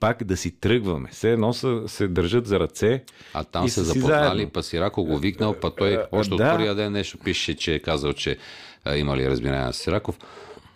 [0.00, 1.08] Пак да си тръгваме.
[1.12, 3.04] Все едно са, се държат за ръце.
[3.34, 6.52] А там се запознали, па Сирако го викнал, па той още от да.
[6.52, 8.38] първия ден нещо пише, че е казал, че
[8.84, 10.18] а, имали разбиране с Сираков.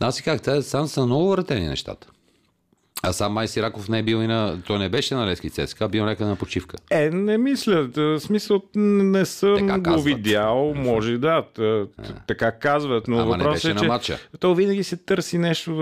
[0.01, 2.09] Аз си как, сам са много вратени нещата.
[3.05, 4.59] А сам май Сираков не е бил и на...
[4.67, 6.77] Той не беше на Лески ЦСКА, бил някъде на почивка.
[6.91, 7.89] Е, не мисля.
[7.97, 10.05] В смисъл, не съм Така го казват.
[10.05, 10.73] видял.
[10.77, 11.43] Може да.
[11.55, 11.87] т-
[12.27, 13.09] Така казват.
[13.09, 14.19] Но Ама не въпросът беше е, на че матча.
[14.41, 15.77] То винаги се търси нещо.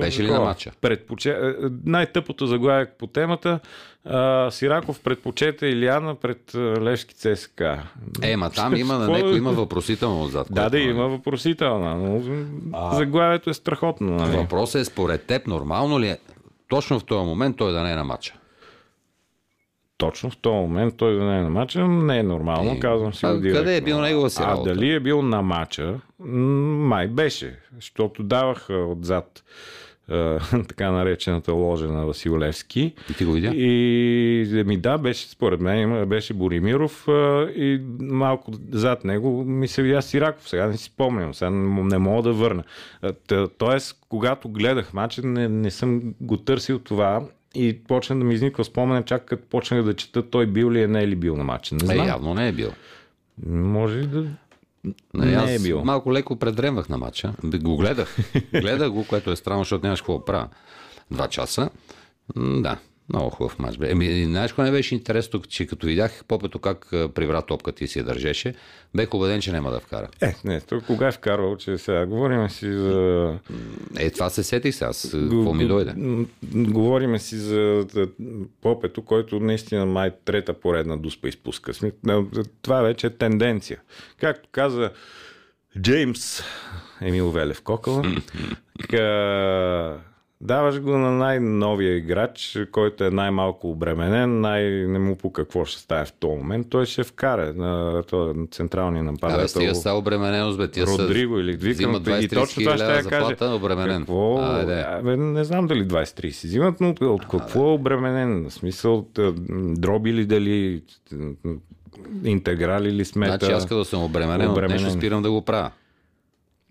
[0.00, 0.70] Беше ли на матча?
[0.80, 1.30] Предпоче...
[1.30, 1.52] е,
[1.84, 3.60] Най-тъпото заглавие по темата.
[4.04, 7.82] А, Сираков предпочета Илиана пред а, Левски ЦСКА.
[8.22, 10.46] Е, ма там има на някой има въпросително отзад.
[10.50, 10.90] Да, да, нали?
[10.90, 12.22] има въпросителна, но
[12.96, 14.10] заглавието е страхотно.
[14.16, 14.36] Нали?
[14.36, 16.18] Въпросът е според теб, нормално ли е
[16.74, 18.34] точно в този момент той да не е на матча?
[19.96, 23.14] Точно в този момент той да не е на матча, не е нормално, Е, казвам
[23.14, 23.60] си а директно.
[23.60, 24.68] къде е бил негова си А работа?
[24.70, 29.50] дали е бил на матча, май беше, защото даваха отзад а,
[30.68, 32.94] така наречената ложа на Васил Левски.
[33.10, 33.50] И ти го видя?
[33.54, 39.82] И ми да, беше според мен, беше Боримиров а, и малко зад него ми се
[39.82, 40.48] видя Сираков.
[40.48, 42.64] Сега не си спомням, сега не, мога да върна.
[43.58, 47.22] Тоест, когато гледах матча, не, не съм го търсил това
[47.54, 50.86] и почна да ми изниква спомен, чак като почнах да чета той бил ли е,
[50.88, 51.74] не е ли бил на матча.
[51.74, 52.06] Не Е, знам.
[52.06, 52.70] явно не е бил.
[53.46, 54.26] Може да...
[55.14, 55.84] Не, аз Не е бил.
[55.84, 57.34] Малко леко предремвах на матча.
[57.44, 58.16] Го гледах.
[58.52, 60.48] гледах го, което е странно, защото нямаш какво да правя.
[61.10, 61.70] Два часа.
[62.36, 62.78] М, Да,
[63.08, 63.78] много хубав матч.
[63.78, 63.90] Бе.
[63.90, 67.88] Еми, знаеш, какво не беше интересно, че като видях Попето как а, привра топката и
[67.88, 68.54] си я държеше,
[68.94, 70.08] бех убеден, че няма да вкара.
[70.22, 73.38] Е, не, тук кога е вкарвал, че сега говорим си за...
[73.96, 74.90] Е, това се сетих сега.
[75.10, 75.94] Какво ми дойде?
[76.44, 77.86] Говориме си за
[78.60, 81.72] Попето, който наистина май трета поредна дуспа изпуска.
[82.04, 82.24] На-
[82.62, 83.80] Това вече е тенденция.
[84.18, 84.90] Както каза
[85.80, 86.42] Джеймс
[87.00, 88.02] Емил Велев Кокъл,
[90.40, 95.80] даваш го на най-новия играч, който е най-малко обременен, най- не му по какво ще
[95.80, 96.66] стане в този момент.
[96.70, 99.48] Той ще вкара на, този, на централния Абе, нападател.
[99.48, 100.68] стига са обремененост, бе.
[100.70, 103.98] Тия Родриго или взимат викам, и 20-30 точно това ще я заплата, обременен.
[103.98, 104.38] Какво?
[104.38, 108.44] Абе, не знам дали 20-30 си взимат, но от какво е обременен?
[108.44, 109.32] В смисъл, т-
[109.70, 110.82] дроби ли дали,
[112.24, 113.36] интеграли ли смета?
[113.38, 114.82] Значи аз като съм обременен, от Обременен.
[114.82, 115.70] нещо спирам да го правя.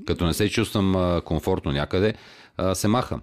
[0.08, 2.14] Като не се чувствам комфортно някъде,
[2.74, 3.22] се махам.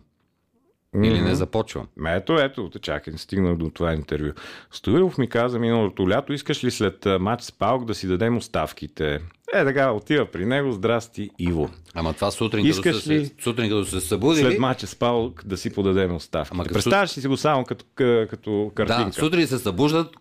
[0.97, 1.87] Или не започвам.
[2.07, 4.33] Ето, ето, чакай, стигнах до това интервю.
[4.71, 9.21] Стоилов ми каза миналото лято, искаш ли след матч с Паук да си дадем оставките?
[9.55, 11.71] Е, така, отива при него, здрасти, Иво.
[11.95, 13.31] Ама това сутрин, като Искаш се, ли?
[13.43, 14.45] сутрин като се събудили...
[14.45, 16.55] След матча с Паук да си подадем оставките.
[16.55, 17.85] Ама като Представяш ли си го само като,
[18.31, 19.05] като картинка?
[19.05, 20.17] Да, сутрин се събуждат,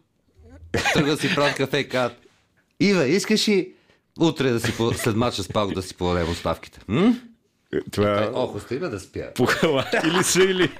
[0.93, 2.17] тръгват си правят кафе и казват
[2.79, 3.73] Ива, искаш ли
[4.19, 6.79] утре да си, след мача с Паук да си подадем оставките?
[6.87, 7.15] М?
[7.91, 8.31] Това...
[8.33, 9.33] Ох, остави ме да спя.
[9.35, 10.71] Пухалаки ли са или...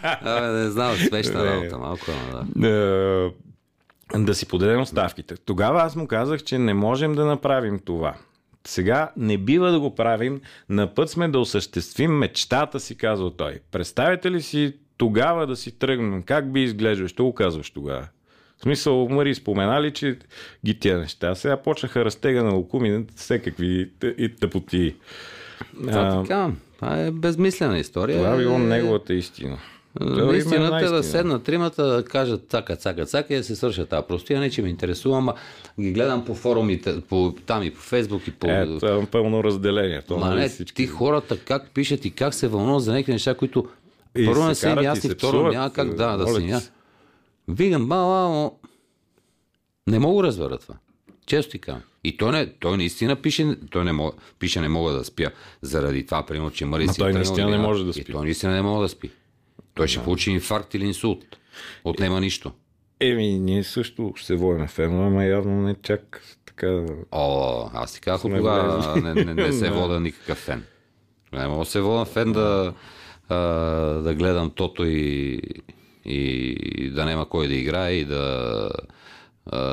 [0.00, 2.68] Абе, не знам, смешна работа малко, ама да.
[4.14, 5.36] Е, да си подадем оставките.
[5.36, 8.14] Тогава аз му казах, че не можем да направим това.
[8.66, 10.40] Сега не бива да го правим.
[10.68, 13.60] На път сме да осъществим мечтата си, казва той.
[13.70, 16.22] Представете ли си тогава да си тръгнем?
[16.22, 17.08] Как би изглеждал?
[17.08, 18.08] Що го казваш тогава?
[18.58, 20.18] В смисъл, Мари споменали, че
[20.66, 21.34] ги тия неща.
[21.34, 24.94] Сега почнаха разтега на лукуми, всекакви и тъпоти.
[25.82, 28.18] Това така, това е безмислена история.
[28.18, 29.58] Това е било Е, неговата истина.
[30.00, 33.56] Има Наистина, една те да седнат тримата, да кажат цака, цака, цака и да се
[33.56, 34.40] свършат тази простия.
[34.40, 35.34] Не, че ме интересува, ама
[35.80, 38.46] ги гледам по форумите, по, там и по Фейсбук и по...
[38.46, 40.02] Е, това е пълно разделение.
[40.02, 43.12] То, Ма нали, не, всички- ти хората как пишат и как се вълнуват за някакви
[43.12, 43.68] неща, които
[44.16, 46.70] И първо се не са ясни, се второ няма как да, да моля са
[47.48, 48.50] Викам, бала,
[49.86, 50.74] не мога да разбера това.
[51.26, 51.82] Често ти казвам.
[52.04, 55.30] И той, не, той наистина пише, той не мога, пише не мога да спя.
[55.62, 58.12] Заради това, примерно, че Мари Ма си той наистина не може да И спи.
[58.12, 59.10] той наистина не може да спи.
[59.74, 61.24] Той ще получи инфаркт или инсулт.
[61.84, 62.52] Отнема нищо.
[63.00, 66.84] Еми, ние също ще се водим фенове, ама явно не чак така.
[67.12, 69.02] О, аз ти казах влезли.
[69.02, 70.64] не, не, не се вода никакъв фен.
[71.32, 72.74] Не мога да се вода фен да,
[73.28, 73.36] а,
[74.00, 75.40] да гледам тото и,
[76.06, 78.68] i da nema koji da igra i da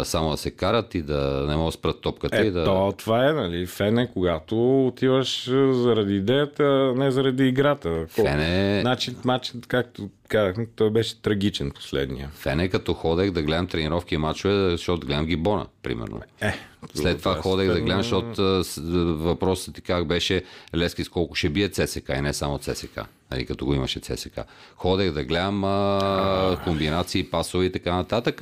[0.04, 2.66] само да се карат и да не могат да спрат топката и Е, да...
[2.66, 3.66] то, това е, нали?
[3.66, 6.64] Фен е, когато отиваш заради идеята,
[6.96, 8.06] не заради играта.
[8.10, 12.30] Фен е- Значи, матчът, както казахме, той беше трагичен последния.
[12.34, 16.22] Фен е като ходех да гледам тренировки и мачове, защото гледам гибона, примерно.
[16.42, 16.54] Е,
[16.94, 18.64] След това е ходех да фен, гледам, защото
[19.18, 20.44] въпросът ти как беше
[20.76, 23.00] Лески с колко ще бие ЦСК и не само ЦСК,
[23.32, 24.40] нали, като го имаше ЦСК.
[24.76, 28.42] Ходех да гледам а, комбинации, пасови и така нататък.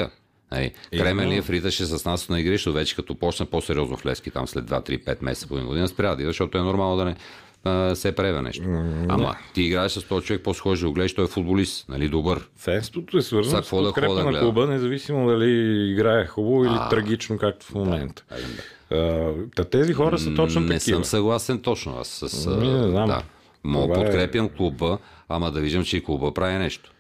[0.51, 4.65] Нали, Кременлиев риташе с нас на игрището, вече като почна по-сериозно в Лески, там след
[4.65, 7.15] 2-3-5 месеца, половин година, спря да защото е нормално да не
[7.63, 8.63] а, се преве нещо.
[9.09, 12.49] Ама ти играеш с този човек, да го гледаш, той е футболист, нали, добър.
[12.57, 15.51] Фенството е свързано с да подкрепа хода на клуба, независимо дали
[15.91, 18.23] играе хубаво или трагично, както в момента.
[18.91, 20.95] А, Та тези хора са точно не такива.
[20.95, 22.47] съм съгласен точно аз с...
[22.47, 23.07] а, Ми, не знам.
[23.07, 23.23] Да.
[23.63, 24.97] Мога е- подкрепям клуба,
[25.29, 26.91] ама да виждам, че и клуба прави нещо.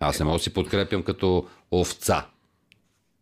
[0.00, 2.26] Аз не мога да си подкрепям като овца.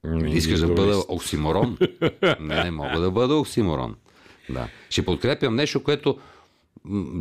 [0.05, 1.79] Ами, Искаш да бъда оксиморон?
[2.41, 3.95] не, не мога да бъда оксиморон.
[4.51, 4.69] Да.
[4.91, 6.19] Ще подкрепям нещо, което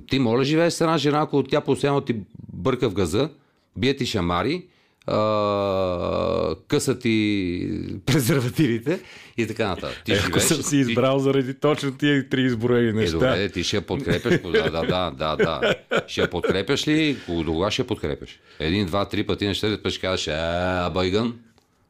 [0.10, 2.16] ти моля живееш с една жена, ако тя постоянно ти
[2.54, 3.30] бърка в газа,
[3.76, 4.66] бие ти шамари,
[5.08, 7.68] а, къса ти
[8.06, 9.00] презервативите
[9.38, 10.02] и така нататък.
[10.06, 13.14] Ти Е, Ако живееш, съм си ти- избрал заради точно тия три изброени е, неща.
[13.14, 14.40] добре, ти ще я подкрепяш.
[14.44, 15.76] Да, да, да, да, да.
[16.08, 17.18] Ще я подкрепяш ли?
[17.30, 18.40] До кога ще я подкрепяш?
[18.60, 21.40] Един, два, три пъти на ще кажеш, а, байгън.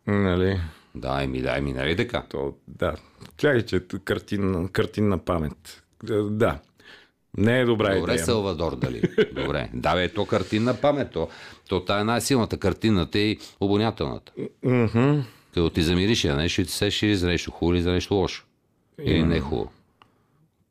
[0.08, 0.60] Нали?
[0.96, 2.24] Дай ми, дай ми, нали така?
[2.30, 2.96] То, да.
[3.38, 5.84] Чакай, че картин, картинна памет.
[6.10, 6.60] Е, Да.
[7.38, 8.26] Не е добра Добре, идея.
[8.26, 9.02] Салвадор, дали?
[9.34, 9.70] Добре.
[9.74, 11.12] Да, бе, то картинна памет.
[11.12, 11.30] То,
[11.70, 14.32] то тая е най-силната картинната и обонятелната.
[14.64, 15.20] Мгм.
[15.54, 18.46] Като ти замириш я нещо и ти сеш за нещо хубаво, или за нещо лошо.
[19.04, 19.72] Или не хубаво.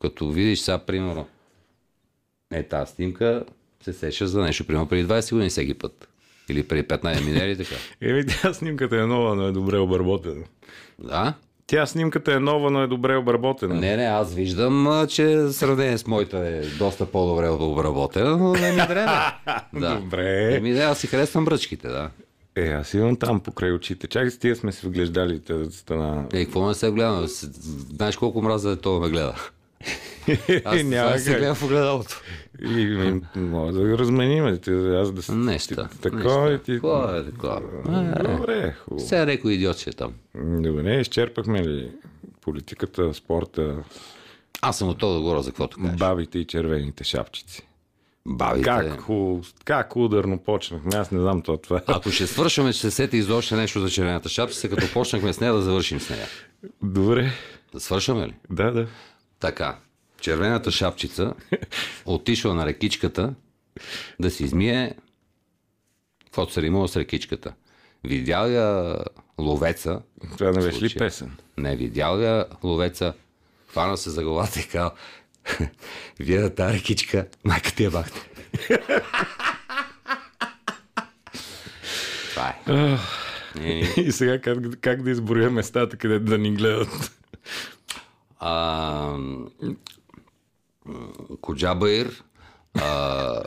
[0.01, 1.27] Като видиш сега, примерно,
[2.53, 3.45] е тази снимка,
[3.81, 6.09] се сещаш за нещо, примерно преди 20 години всеки път.
[6.53, 7.75] Или преди 15 минери, така.
[8.01, 10.45] Еми, тя снимката е нова, но е добре обработена.
[10.99, 11.35] Да?
[11.67, 13.75] Тя снимката е нова, но е добре обработена.
[13.75, 18.77] Не, не, аз виждам, че сравнение с моята е доста по-добре обработена, но не ми
[18.79, 19.35] трябва.
[19.75, 19.95] Да.
[19.95, 20.55] Добре.
[20.57, 22.11] Еми, да, аз си харесвам бръчките, да.
[22.57, 24.07] Е, аз имам там покрай очите.
[24.07, 26.27] Чакай, с тия сме се вглеждали тази стана.
[26.33, 27.27] Е, какво не се гледам?
[27.27, 29.35] Знаеш колко мраза е това ме гледа?
[30.64, 32.22] Аз няма се гледам в огледалото.
[32.62, 32.80] И,
[33.37, 34.59] и, може да го разменим.
[34.59, 35.33] Ти, аз да си...
[35.33, 35.89] Неща.
[36.03, 36.72] Такова и ти...
[36.72, 37.61] Какво е такова?
[37.89, 39.07] Е, Добре, хубаво.
[39.07, 40.12] Сега някой идиот ще е там.
[40.35, 41.91] Добре, изчерпахме ли
[42.41, 43.76] политиката, спорта,
[44.62, 45.99] Аз съм готов да говоря за каквото кажеш.
[45.99, 47.62] бабите и червените шапчици?
[48.26, 48.64] Бабите.
[48.64, 49.01] Как,
[49.64, 50.91] как ударно почнахме?
[50.97, 51.59] Аз не знам това.
[51.59, 51.83] това.
[51.87, 55.53] Ако ще свършваме, ще се сети изобщо нещо за червената шапчица, като почнахме с нея
[55.53, 56.26] да завършим с нея.
[56.83, 57.30] Добре.
[57.72, 58.35] Да свършваме ли?
[58.51, 58.87] Да, да.
[59.43, 59.78] Така.
[60.20, 61.34] Червената шапчица
[62.07, 63.34] отишла на рекичката
[64.20, 64.95] да си измие
[66.24, 67.53] каквото се римува с рекичката.
[68.05, 68.97] Видял я
[69.38, 70.01] ловеца,
[70.38, 71.36] Това не беше ли песен?
[71.57, 73.14] не видял я ловеца,
[73.68, 74.90] хвана се за главата и казал,
[76.20, 78.30] вие на тази рекичка, майка ти я бахте.
[82.30, 82.99] Това е.
[84.01, 87.12] И, сега как, как да изброя местата, където да ни гледат?
[88.43, 89.16] А,
[91.40, 92.22] Коджабаир,
[92.74, 93.43] а, а,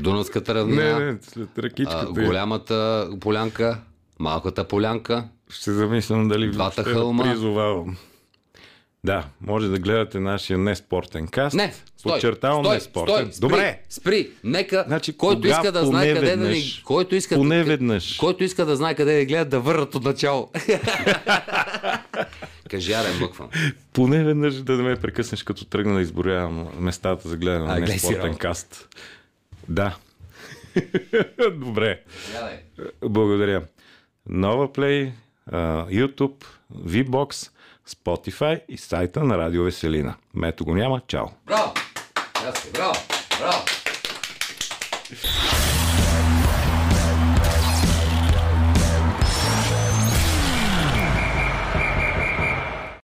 [0.00, 2.06] Дунавската равнина, Не, не, след а, ръкичката.
[2.06, 3.78] голямата полянка,
[4.18, 7.24] малката полянка, Ще замислям дали Двата хълма.
[7.24, 7.96] да призовавам.
[9.04, 11.56] Да, може да гледате нашия неспортен каст.
[11.56, 13.14] Не, стой, Подчертавам стой, неспортен.
[13.14, 13.82] стой, спри, Добре.
[13.88, 16.62] Спри, нека, Значи, който иска да знае къде да ни...
[16.84, 18.16] Който иска, Поне веднъж.
[18.16, 20.50] който иска да знае къде да гледат, да върнат от начало.
[22.70, 23.48] Кажи, аре, бъквам.
[23.92, 28.38] Поне веднъж да не ме прекъснеш, като тръгна да изброявам местата за гледане на работа.
[28.38, 28.88] каст.
[29.68, 29.96] Да.
[31.52, 32.02] Добре.
[32.30, 32.60] Гледай.
[33.02, 33.62] Благодаря.
[34.28, 35.12] Нова Play,
[35.90, 36.44] YouTube,
[36.74, 37.50] VBOX,
[37.88, 40.14] Spotify и сайта на Радио Веселина.
[40.34, 41.00] Мето го няма.
[41.06, 41.26] Чао.
[41.46, 41.72] Браво!
[42.72, 42.94] Браво!
[43.38, 43.64] Браво!